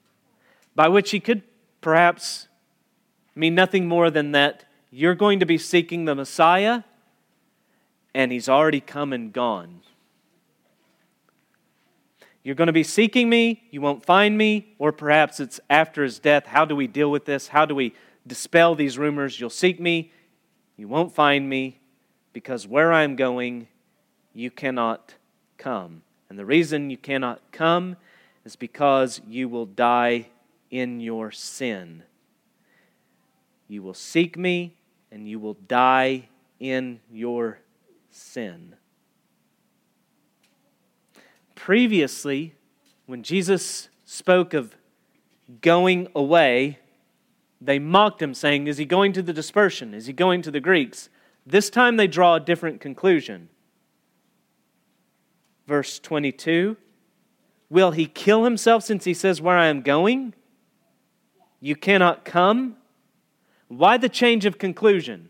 [0.74, 1.42] By which he could
[1.80, 2.48] perhaps
[3.34, 6.82] mean nothing more than that you're going to be seeking the Messiah
[8.12, 9.80] and he's already come and gone.
[12.42, 16.18] You're going to be seeking me, you won't find me, or perhaps it's after his
[16.18, 16.46] death.
[16.46, 17.48] How do we deal with this?
[17.48, 17.94] How do we
[18.26, 19.38] dispel these rumors?
[19.38, 20.12] You'll seek me,
[20.76, 21.80] You won't find me
[22.32, 23.68] because where I am going,
[24.34, 25.14] you cannot
[25.60, 26.02] come.
[26.28, 27.96] And the reason you cannot come
[28.44, 30.28] is because you will die
[30.70, 32.02] in your sin.
[33.68, 34.74] You will seek me
[35.12, 37.58] and you will die in your
[38.10, 38.74] sin.
[41.54, 42.54] Previously,
[43.06, 44.74] when Jesus spoke of
[45.60, 46.78] going away,
[47.60, 49.92] they mocked him, saying, Is he going to the dispersion?
[49.92, 51.10] Is he going to the Greeks?
[51.44, 53.50] This time they draw a different conclusion.
[55.70, 56.76] Verse 22
[57.68, 60.34] Will he kill himself since he says, Where I am going?
[61.60, 62.74] You cannot come?
[63.68, 65.28] Why the change of conclusion?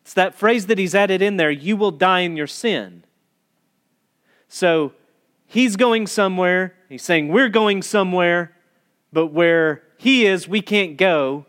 [0.00, 3.04] It's that phrase that he's added in there you will die in your sin.
[4.48, 4.94] So
[5.44, 6.74] he's going somewhere.
[6.88, 8.56] He's saying, We're going somewhere,
[9.12, 11.44] but where he is, we can't go.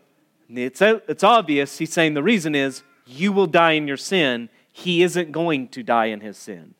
[0.50, 1.78] It's, it's obvious.
[1.78, 4.50] He's saying the reason is you will die in your sin.
[4.70, 6.74] He isn't going to die in his sin.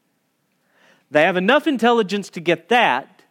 [1.10, 3.22] They have enough intelligence to get that,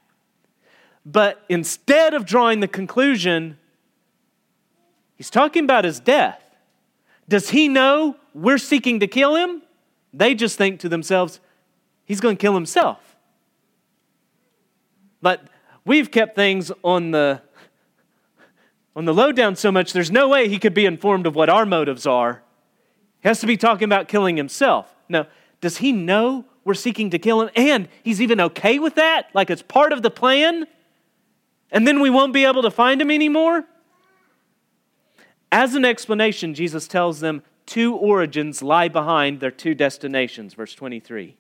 [1.06, 3.58] but instead of drawing the conclusion,
[5.16, 6.42] he's talking about his death.
[7.30, 9.62] Does he know we're seeking to kill him?
[10.14, 11.40] They just think to themselves,
[12.06, 13.16] he's going to kill himself.
[15.22, 15.44] But
[15.86, 17.42] we've kept things on the
[18.96, 21.68] on the lowdown so much there's no way he could be informed of what our
[21.68, 22.42] motives are.
[23.22, 24.96] He has to be talking about killing himself.
[25.08, 25.28] Now,
[25.62, 29.30] does he know we're seeking to kill him and he's even okay with that?
[29.34, 30.68] Like it's part of the plan?
[31.72, 33.64] And then we won't be able to find him anymore?
[35.50, 40.54] As an explanation, Jesus tells them two origins lie behind their two destinations.
[40.54, 41.38] Verse 23.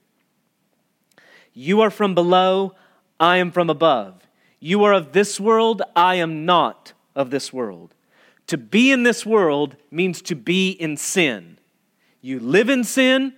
[1.53, 2.73] You are from below,
[3.19, 4.27] I am from above.
[4.61, 7.93] You are of this world, I am not of this world.
[8.47, 11.57] To be in this world means to be in sin.
[12.21, 13.33] You live in sin,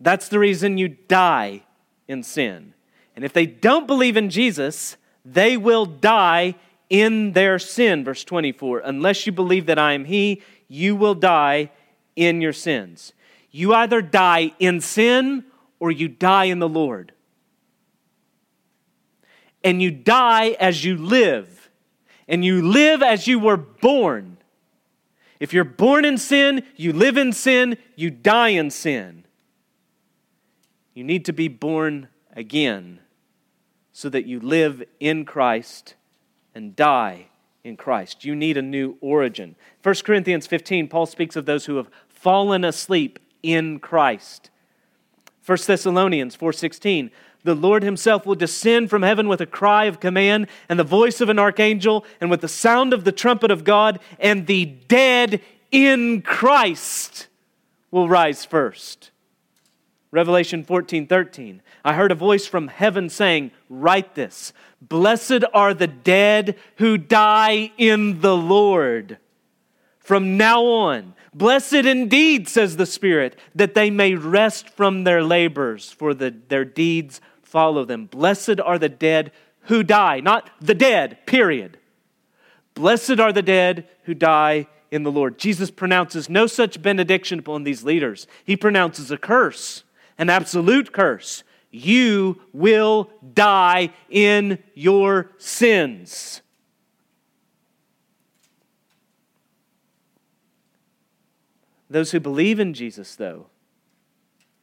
[0.00, 1.62] that's the reason you die
[2.06, 2.74] in sin.
[3.16, 6.54] And if they don't believe in Jesus, they will die
[6.88, 8.04] in their sin.
[8.04, 11.70] Verse 24 Unless you believe that I am He, you will die
[12.16, 13.12] in your sins.
[13.50, 15.44] You either die in sin
[15.80, 17.12] or you die in the Lord.
[19.64, 21.68] And you die as you live,
[22.28, 24.36] and you live as you were born.
[25.40, 29.24] If you're born in sin, you live in sin, you die in sin.
[30.98, 32.98] You need to be born again
[33.92, 35.94] so that you live in Christ
[36.56, 37.26] and die
[37.62, 38.24] in Christ.
[38.24, 39.54] You need a new origin.
[39.84, 44.50] 1 Corinthians 15, Paul speaks of those who have fallen asleep in Christ.
[45.46, 47.12] 1 Thessalonians 4:16
[47.44, 51.20] the Lord himself will descend from heaven with a cry of command and the voice
[51.20, 55.42] of an archangel and with the sound of the trumpet of God and the dead
[55.70, 57.28] in Christ
[57.92, 59.12] will rise first.
[60.10, 66.56] Revelation 14:13 I heard a voice from heaven saying, Write this Blessed are the dead
[66.76, 69.18] who die in the Lord.
[69.98, 75.90] From now on, blessed indeed, says the Spirit, that they may rest from their labors,
[75.90, 78.06] for the, their deeds follow them.
[78.06, 79.32] Blessed are the dead
[79.62, 81.78] who die, not the dead, period.
[82.72, 85.38] Blessed are the dead who die in the Lord.
[85.38, 88.26] Jesus pronounces no such benediction upon these leaders.
[88.44, 89.84] He pronounces a curse,
[90.18, 96.42] an absolute curse you will die in your sins.
[101.90, 103.46] Those who believe in Jesus, though,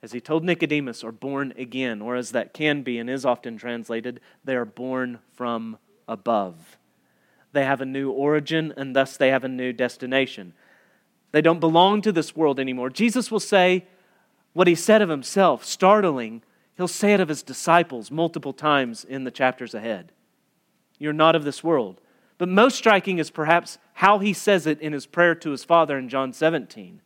[0.04, 3.58] as he told Nicodemus, are born again, or as that can be and is often
[3.58, 5.78] translated, they are born from
[6.08, 6.78] above.
[7.52, 10.54] They have a new origin, and thus they have a new destination.
[11.32, 12.92] They don't belong to this world anymore.
[12.92, 13.88] Jesus will say
[14.56, 16.42] what he said of himself, startling
[16.78, 20.12] He'll say it of his disciples multiple times in the chapters ahead.
[21.00, 22.02] You're not of this world.
[22.38, 25.98] But most striking is perhaps how he says it in his prayer to his Father
[25.98, 27.02] in John 17.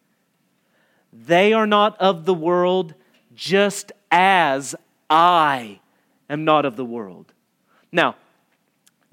[1.13, 2.95] They are not of the world,
[3.35, 4.75] just as
[5.07, 5.79] I
[6.29, 7.31] am not of the world.
[7.91, 8.15] Now,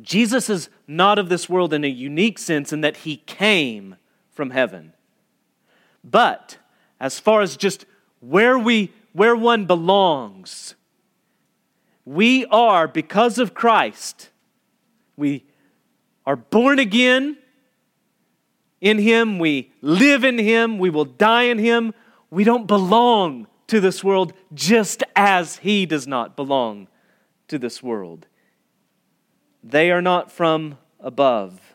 [0.00, 3.96] Jesus is not of this world in a unique sense in that he came
[4.30, 4.94] from heaven.
[6.02, 6.56] But
[6.98, 7.84] as far as just
[8.20, 10.74] where we where one belongs.
[12.04, 14.28] We are, because of Christ,
[15.16, 15.44] we
[16.26, 17.38] are born again
[18.80, 21.94] in Him, we live in Him, we will die in Him.
[22.30, 26.88] We don't belong to this world just as He does not belong
[27.48, 28.26] to this world.
[29.64, 31.74] They are not from above,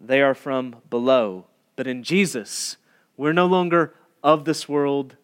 [0.00, 1.46] they are from below.
[1.76, 2.76] But in Jesus,
[3.16, 5.16] We're no longer of this world.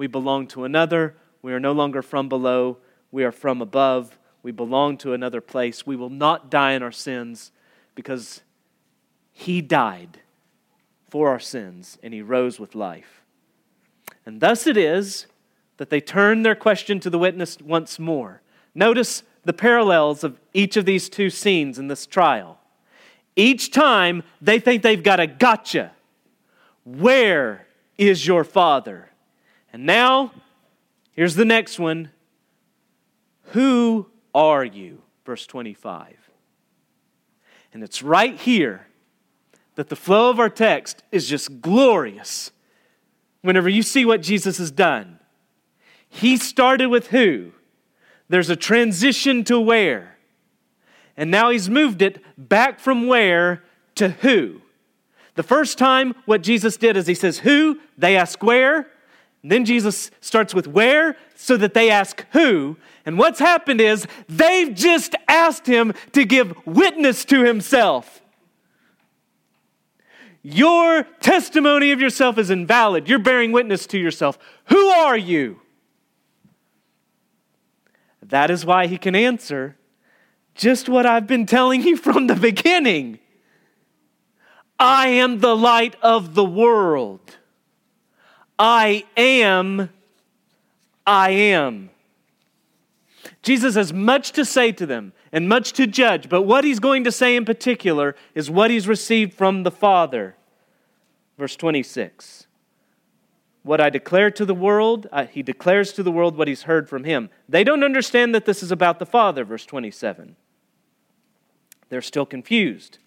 [0.00, 1.14] We belong to another.
[1.42, 2.78] We are no longer from below.
[3.12, 4.18] We are from above.
[4.42, 5.86] We belong to another place.
[5.86, 7.52] We will not die in our sins
[7.94, 8.40] because
[9.30, 10.20] He died
[11.10, 13.20] for our sins and He rose with life.
[14.24, 15.26] And thus it is
[15.76, 18.40] that they turn their question to the witness once more.
[18.74, 22.58] Notice the parallels of each of these two scenes in this trial.
[23.36, 25.92] Each time they think they've got a gotcha.
[26.86, 27.66] Where
[27.98, 29.09] is your father?
[29.72, 30.32] And now,
[31.12, 32.10] here's the next one.
[33.52, 35.02] Who are you?
[35.24, 36.16] Verse 25.
[37.72, 38.86] And it's right here
[39.76, 42.50] that the flow of our text is just glorious
[43.42, 45.18] whenever you see what Jesus has done.
[46.08, 47.52] He started with who?
[48.28, 50.16] There's a transition to where.
[51.16, 53.62] And now he's moved it back from where
[53.96, 54.60] to who.
[55.34, 57.78] The first time, what Jesus did is he says, Who?
[57.96, 58.88] They ask where.
[59.42, 62.76] Then Jesus starts with where so that they ask who.
[63.06, 68.20] And what's happened is they've just asked him to give witness to himself.
[70.42, 73.08] Your testimony of yourself is invalid.
[73.08, 74.38] You're bearing witness to yourself.
[74.66, 75.60] Who are you?
[78.22, 79.76] That is why he can answer
[80.54, 83.18] just what I've been telling you from the beginning.
[84.78, 87.38] I am the light of the world.
[88.62, 89.88] I am,
[91.06, 91.88] I am.
[93.42, 97.04] Jesus has much to say to them and much to judge, but what he's going
[97.04, 100.36] to say in particular is what he's received from the Father.
[101.38, 102.48] Verse 26.
[103.62, 106.86] What I declare to the world, uh, he declares to the world what he's heard
[106.86, 107.30] from him.
[107.48, 110.36] They don't understand that this is about the Father, verse 27.
[111.88, 112.98] They're still confused.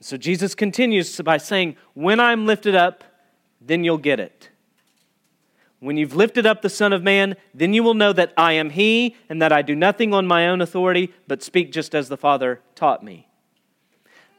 [0.00, 3.04] So Jesus continues by saying, When I'm lifted up,
[3.66, 4.50] then you'll get it.
[5.80, 8.70] When you've lifted up the Son of Man, then you will know that I am
[8.70, 12.16] He, and that I do nothing on my own authority, but speak just as the
[12.16, 13.28] Father taught me.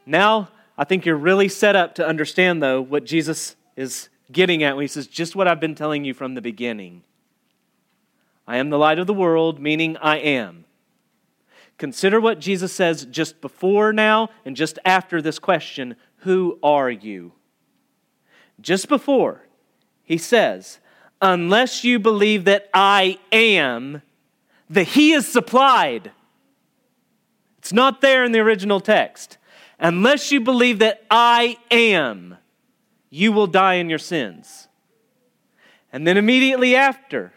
[0.04, 4.76] Now, I think you're really set up to understand, though, what Jesus is getting at
[4.76, 7.02] when he says, just what I've been telling you from the beginning.
[8.46, 10.64] I am the light of the world, meaning I am.
[11.76, 17.32] Consider what Jesus says just before now and just after this question Who are you?
[18.60, 19.42] Just before,
[20.02, 20.78] he says,
[21.20, 24.02] unless you believe that I am,
[24.70, 26.12] that He is supplied.
[27.58, 29.38] It's not there in the original text.
[29.78, 32.36] Unless you believe that I am,
[33.10, 34.68] you will die in your sins.
[35.92, 37.32] And then immediately after,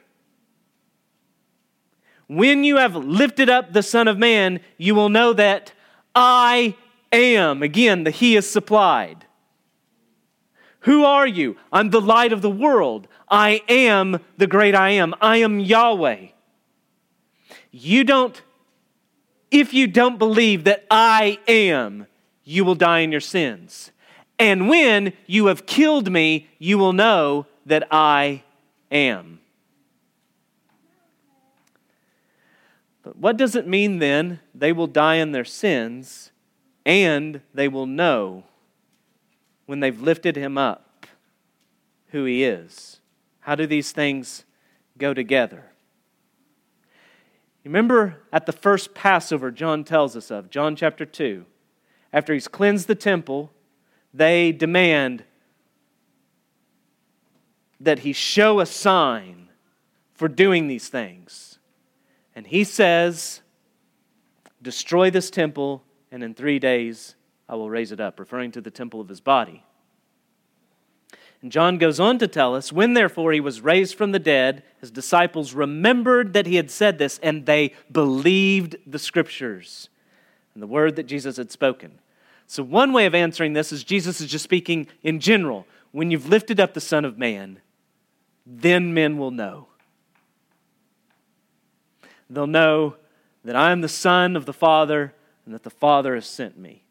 [2.28, 5.74] when you have lifted up the Son of Man, you will know that
[6.16, 6.76] I
[7.12, 7.62] am.
[7.62, 9.26] Again, the He is supplied.
[10.82, 11.58] Who are you?
[11.72, 13.08] I'm the light of the world.
[13.30, 15.14] I am the great I am.
[15.22, 16.28] I am Yahweh.
[17.72, 18.42] You don't,
[19.52, 22.08] if you don't believe that I am,
[22.44, 23.92] you will die in your sins.
[24.40, 28.44] And when you have killed me, you will know that I
[28.90, 29.40] am.
[33.04, 34.40] But what does it mean then?
[34.54, 36.32] They will die in their sins
[36.86, 38.46] and they will know
[39.72, 41.06] when they've lifted him up
[42.08, 43.00] who he is.
[43.40, 44.44] How do these things
[44.98, 45.64] go together?
[47.64, 51.46] Remember at the first Passover, John tells us of, John chapter 2.
[52.12, 53.50] After he's cleansed the temple,
[54.14, 55.24] they demand
[57.80, 59.48] that he show a sign
[60.14, 61.60] for doing these things.
[62.36, 63.40] And he says,
[64.62, 67.16] Destroy this temple, and in three days
[67.52, 69.64] I will raise it up, referring to the temple of his body.
[71.42, 74.64] And John goes on to tell us when therefore he was raised from the dead,
[74.80, 79.90] his disciples remembered that he had said this, and they believed the scriptures
[80.54, 82.00] and the word that Jesus had spoken.
[82.48, 85.68] So, one way of answering this is Jesus is just speaking in general.
[85.92, 87.60] When you've lifted up the Son of Man,
[88.46, 89.68] then men will know.
[92.30, 92.96] They'll know
[93.44, 95.14] that I am the Son of the Father
[95.46, 96.84] and that the Father has sent me.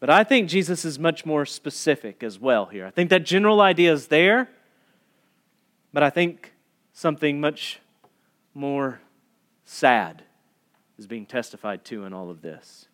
[0.00, 2.86] But I think Jesus is much more specific as well here.
[2.86, 4.48] I think that general idea is there,
[5.92, 6.52] but I think
[6.92, 7.80] something much
[8.54, 9.00] more
[9.64, 10.22] sad
[10.98, 12.86] is being testified to in all of this.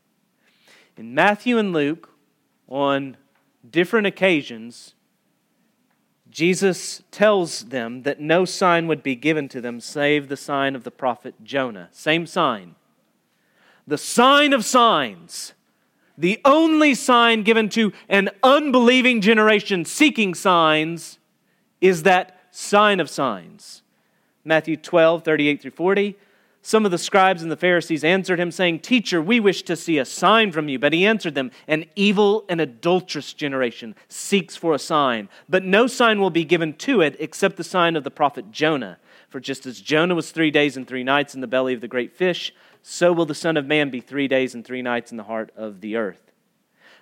[0.97, 2.11] In Matthew and Luke,
[2.69, 3.17] on
[3.69, 4.95] different occasions,
[6.31, 10.85] Jesus tells them that no sign would be given to them save the sign of
[10.85, 11.89] the prophet Jonah.
[11.93, 12.75] Same sign.
[13.87, 15.53] The sign of signs
[16.17, 21.19] the only sign given to an unbelieving generation seeking signs
[21.81, 23.83] is that sign of signs.
[24.45, 26.17] Matthew 12, 38 through 40.
[26.67, 29.99] Some of the scribes and the Pharisees answered him, saying, Teacher, we wish to see
[29.99, 30.79] a sign from you.
[30.79, 35.87] But he answered them, An evil and adulterous generation seeks for a sign, but no
[35.87, 38.99] sign will be given to it except the sign of the prophet Jonah.
[39.29, 41.89] For just as Jonah was three days and three nights in the belly of the
[41.89, 42.55] great fish,
[42.87, 45.51] so will the Son of Man be three days and three nights in the heart
[45.57, 46.31] of the earth.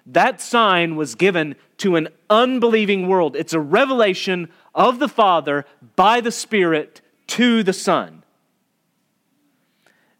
[0.07, 3.35] That sign was given to an unbelieving world.
[3.35, 5.66] It's a revelation of the Father
[5.97, 8.22] by the Spirit to the Son.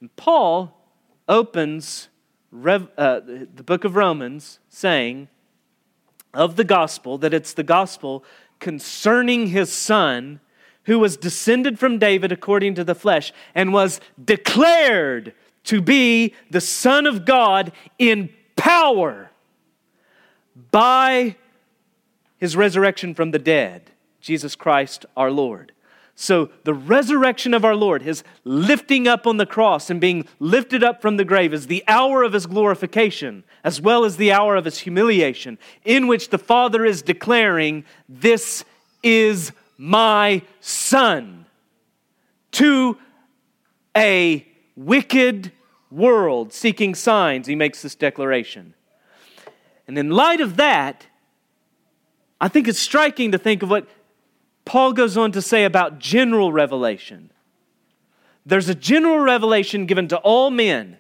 [0.01, 0.77] And Paul
[1.29, 2.09] opens
[2.51, 5.29] Rev, uh, the book of Romans saying
[6.35, 8.25] of the gospel that it's the gospel
[8.59, 10.41] concerning his Son
[10.87, 15.33] who was descended from David according to the flesh and was declared
[15.65, 19.31] to be the Son of God in power
[20.71, 21.37] by
[22.39, 23.91] his resurrection from the dead,
[24.21, 25.73] Jesus Christ our Lord.
[26.15, 30.85] So, the resurrection of our Lord, his lifting up on the cross and being lifted
[30.85, 34.55] up from the grave, is the hour of his glorification, as well as the hour
[34.55, 38.65] of his humiliation, in which the Father is declaring, This
[39.03, 41.47] is my Son,
[42.53, 42.99] to
[43.97, 44.47] a
[44.85, 45.53] wicked
[45.91, 48.75] world seeking signs, he makes this declaration.
[49.87, 51.07] And in light of that,
[52.41, 53.89] I think it's striking to think of what
[54.65, 57.31] Paul goes on to say about general revelation.
[58.45, 60.99] There's a general revelation given to all men,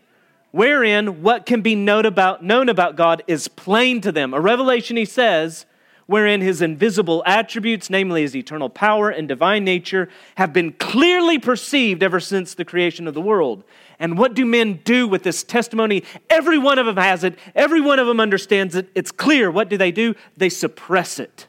[0.50, 4.34] wherein what can be known about, known about God is plain to them.
[4.34, 5.66] A revelation, he says,
[6.12, 12.02] wherein his invisible attributes, namely his eternal power and divine nature, have been clearly perceived
[12.02, 13.64] ever since the creation of the world.
[13.98, 16.04] And what do men do with this testimony?
[16.28, 18.90] Every one of them has it, every one of them understands it.
[18.94, 19.50] It's clear.
[19.50, 20.14] What do they do?
[20.36, 21.46] They suppress it.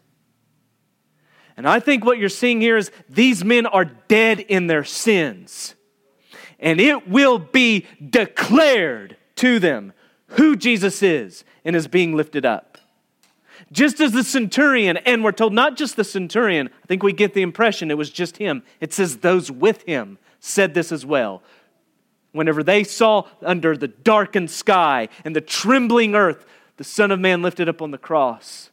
[1.57, 5.75] And I think what you're seeing here is these men are dead in their sins.
[6.57, 9.91] And it will be declared to them
[10.27, 12.72] who Jesus is and is being lifted up.
[13.73, 17.33] Just as the centurion, and we're told not just the centurion, I think we get
[17.33, 18.61] the impression it was just him.
[18.79, 21.41] It says those with him said this as well.
[22.33, 26.45] Whenever they saw under the darkened sky and the trembling earth
[26.77, 28.69] the Son of Man lifted up on the cross,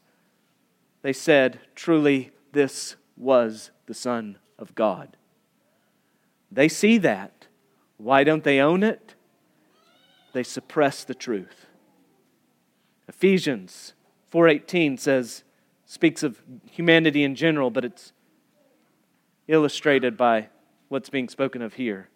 [1.00, 5.16] they said, Truly, this was the Son of God.
[6.52, 7.46] They see that.
[7.96, 9.14] Why don't they own it?
[10.34, 11.66] They suppress the truth.
[13.08, 13.94] Ephesians
[14.30, 15.42] 418 says,
[15.84, 18.12] speaks of humanity in general, but it's
[19.48, 20.48] illustrated by
[20.88, 22.08] what's being spoken of here.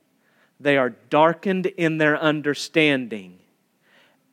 [0.61, 3.41] They are darkened in their understanding,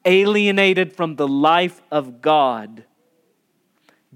[0.05, 2.85] alienated from the life of God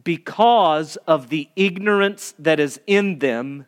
[0.04, 3.66] because of the ignorance that is in them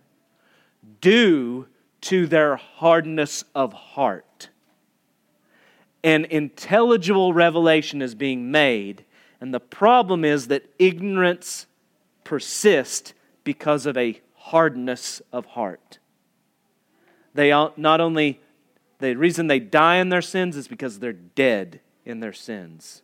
[1.02, 1.68] due
[2.02, 4.50] to their hardness of heart.
[6.04, 9.04] An intelligible revelation is being made
[9.40, 11.68] and the problem is that ignorance
[12.24, 13.14] persists
[13.44, 16.00] because of a hardness of heart.
[17.34, 18.42] They not only,
[19.00, 23.04] the reason they die in their sins is because they're dead in their sins.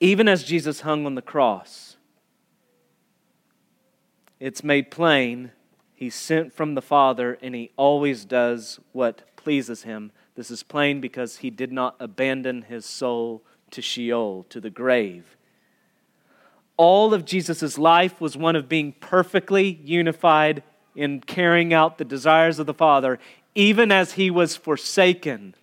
[0.00, 1.96] Even as Jesus hung on the cross,
[4.40, 5.52] it's made plain
[5.94, 10.12] he's sent from the Father and he always does what pleases him.
[10.36, 13.42] This is plain because he did not abandon his soul
[13.72, 15.36] to Sheol, to the grave.
[16.76, 20.62] All of Jesus' life was one of being perfectly unified
[20.94, 23.18] in carrying out the desires of the Father,
[23.54, 25.54] even as he was forsaken.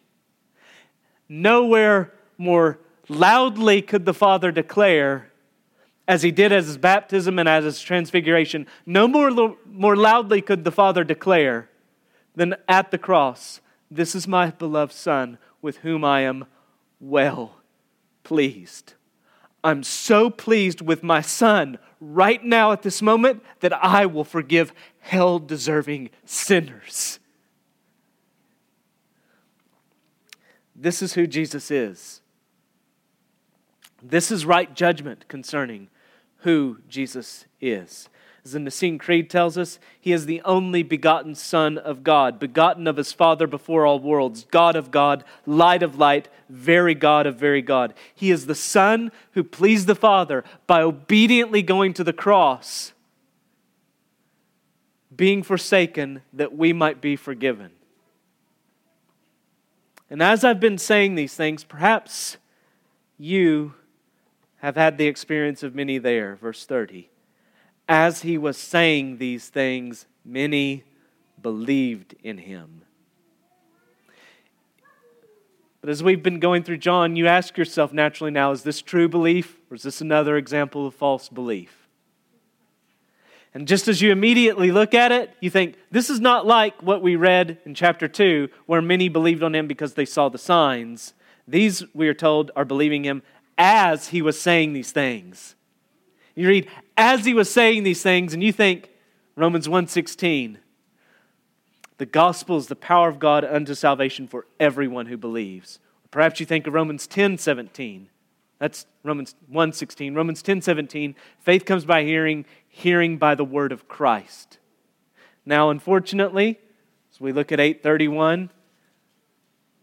[1.30, 5.32] Nowhere more loudly could the Father declare,
[6.08, 10.64] as he did at his baptism and at his transfiguration, no more, more loudly could
[10.64, 11.70] the Father declare
[12.36, 16.46] than at the cross, This is my beloved Son, with whom I am
[17.00, 17.62] well
[18.26, 18.96] pleased.
[19.64, 24.74] I'm so pleased with my son right now at this moment that I will forgive
[25.00, 27.20] hell deserving sinners.
[30.76, 32.22] This is who Jesus is.
[34.04, 35.88] This is right judgment concerning
[36.40, 38.10] who Jesus is.
[38.46, 42.86] As the Nicene Creed tells us, he is the only begotten Son of God, begotten
[42.86, 47.38] of his Father before all worlds, God of God, light of light, very God of
[47.38, 47.96] very God.
[48.14, 52.94] He is the Son who pleased the Father by obediently going to the cross,
[55.16, 57.72] being forsaken that we might be forgiven.
[60.08, 62.38] And as I've been saying these things, perhaps
[63.18, 63.74] you
[64.58, 66.36] have had the experience of many there.
[66.36, 67.10] Verse 30.
[67.88, 70.84] As he was saying these things, many
[71.42, 72.82] believed in him.
[75.82, 79.08] But as we've been going through John, you ask yourself naturally now is this true
[79.08, 81.86] belief or is this another example of false belief?
[83.54, 87.04] And just as you immediately look at it, you think, this is not like what
[87.04, 91.14] we read in chapter 2, where many believed on him because they saw the signs.
[91.48, 93.22] These, we are told, are believing him
[93.58, 95.56] as he was saying these things.
[96.36, 96.68] You read,
[96.98, 98.90] as he was saying these things, and you think,
[99.36, 100.58] Romans 1.16,
[101.98, 105.80] the gospel is the power of God unto salvation for everyone who believes.
[106.12, 108.08] Perhaps you think of Romans 10:17.
[108.60, 110.14] That's Romans 1 16.
[110.14, 114.60] Romans 10:17, Faith comes by hearing, hearing by the word of Christ.
[115.46, 116.60] Now, unfortunately,
[117.14, 118.50] as we look at 831,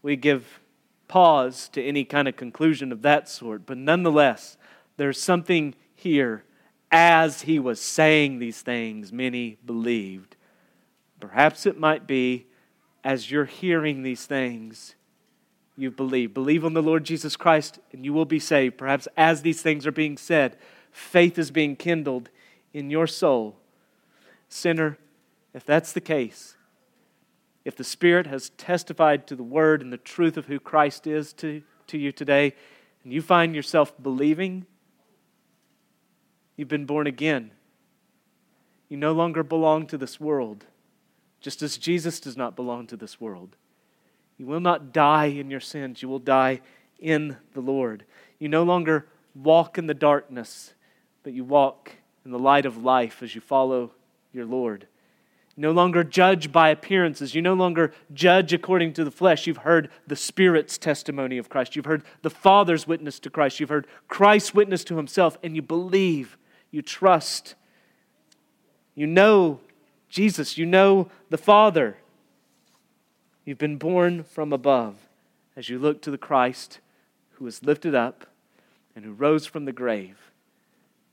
[0.01, 0.59] we give
[1.07, 3.65] pause to any kind of conclusion of that sort.
[3.65, 4.57] But nonetheless,
[4.97, 6.43] there's something here.
[6.95, 10.35] As he was saying these things, many believed.
[11.19, 12.45] Perhaps it might be
[13.03, 14.93] as you're hearing these things,
[15.75, 16.35] you believe.
[16.35, 18.77] Believe on the Lord Jesus Christ and you will be saved.
[18.77, 20.55] Perhaps as these things are being said,
[20.91, 22.29] faith is being kindled
[22.73, 23.57] in your soul.
[24.47, 24.99] Sinner,
[25.51, 26.55] if that's the case,
[27.65, 31.33] if the Spirit has testified to the word and the truth of who Christ is
[31.33, 32.53] to, to you today,
[33.03, 34.67] and you find yourself believing,
[36.55, 37.51] you've been born again.
[38.89, 40.65] You no longer belong to this world
[41.43, 43.57] just as Jesus does not belong to this world.
[44.37, 46.61] You will not die in your sins, you will die
[46.99, 48.05] in the Lord.
[48.39, 50.73] You no longer walk in the darkness,
[51.21, 51.91] but you walk
[52.25, 53.91] in the light of life as you follow
[54.31, 54.87] your Lord.
[55.55, 57.35] No longer judge by appearances.
[57.35, 59.45] You no longer judge according to the flesh.
[59.45, 61.75] You've heard the Spirit's testimony of Christ.
[61.75, 63.59] You've heard the Father's witness to Christ.
[63.59, 66.37] You've heard Christ's witness to Himself, and you believe,
[66.73, 67.55] you trust.
[68.95, 69.61] You know
[70.09, 71.97] Jesus, you know the Father.
[73.45, 74.95] You've been born from above
[75.55, 76.81] as you look to the Christ
[77.31, 78.27] who was lifted up
[78.95, 80.31] and who rose from the grave.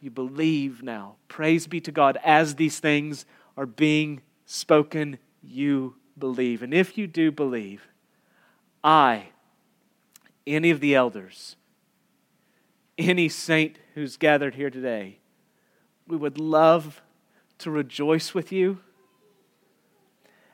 [0.03, 1.17] You believe now.
[1.29, 2.19] Praise be to God.
[2.23, 3.25] As these things
[3.57, 6.63] are being spoken, you believe.
[6.63, 7.89] And if you do believe,
[8.85, 9.29] I,
[10.47, 11.57] any of the elders,
[12.99, 15.20] any saint who's gathered here today,
[16.11, 17.03] we would love
[17.59, 18.79] to rejoice with you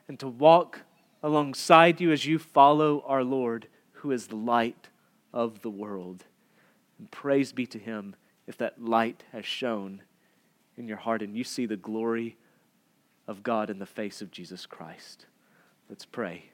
[0.07, 0.81] and to walk
[1.23, 4.89] alongside you as you follow our Lord, who is the light
[5.33, 6.25] of the world.
[6.99, 10.01] And praise be to him if that light has shone
[10.77, 12.37] in your heart and you see the glory
[13.27, 15.25] of God in the face of Jesus Christ.
[15.89, 16.51] Let's pray.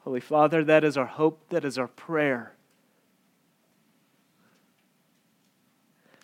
[0.00, 2.52] Holy Father, that is our hope, that is our prayer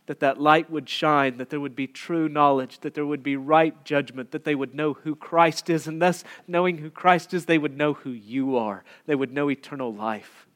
[0.07, 3.37] that that light would shine, that there would be true knowledge, that there would be
[3.37, 7.47] right judgment, that they would know who Christ is, and thus, knowing who Christ is,
[7.47, 8.85] they would know who you are.
[9.07, 10.47] They would know eternal life.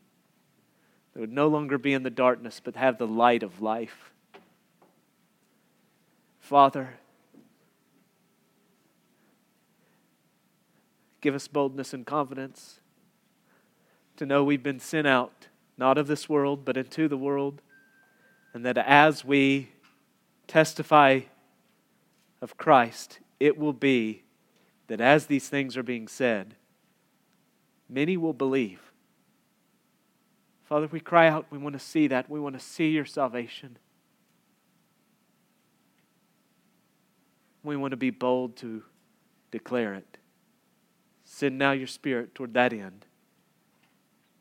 [1.14, 4.12] They would no longer be in the darkness, but have the light of life.
[6.38, 6.98] Father,
[11.20, 12.80] give us boldness and confidence
[14.16, 17.62] to know we've been sent out, not of this world, but into the world
[18.58, 19.68] and that as we
[20.48, 21.20] testify
[22.42, 24.24] of Christ, it will be
[24.88, 26.56] that as these things are being said,
[27.88, 28.80] many will believe.
[30.64, 32.28] Father, we cry out, we want to see that.
[32.28, 33.78] We want to see your salvation.
[37.62, 38.82] We want to be bold to
[39.52, 40.18] declare it.
[41.24, 43.06] Send now your Spirit toward that end.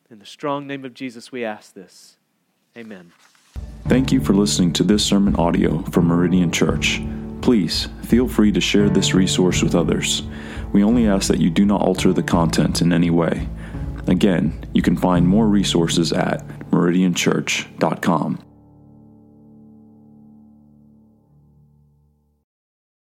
[0.09, 2.17] In the strong name of Jesus, we ask this.
[2.75, 3.11] Amen.
[3.87, 7.01] Thank you for listening to this sermon audio from Meridian Church.
[7.41, 10.23] Please feel free to share this resource with others.
[10.73, 13.47] We only ask that you do not alter the content in any way.
[14.07, 18.46] Again, you can find more resources at meridianchurch.com.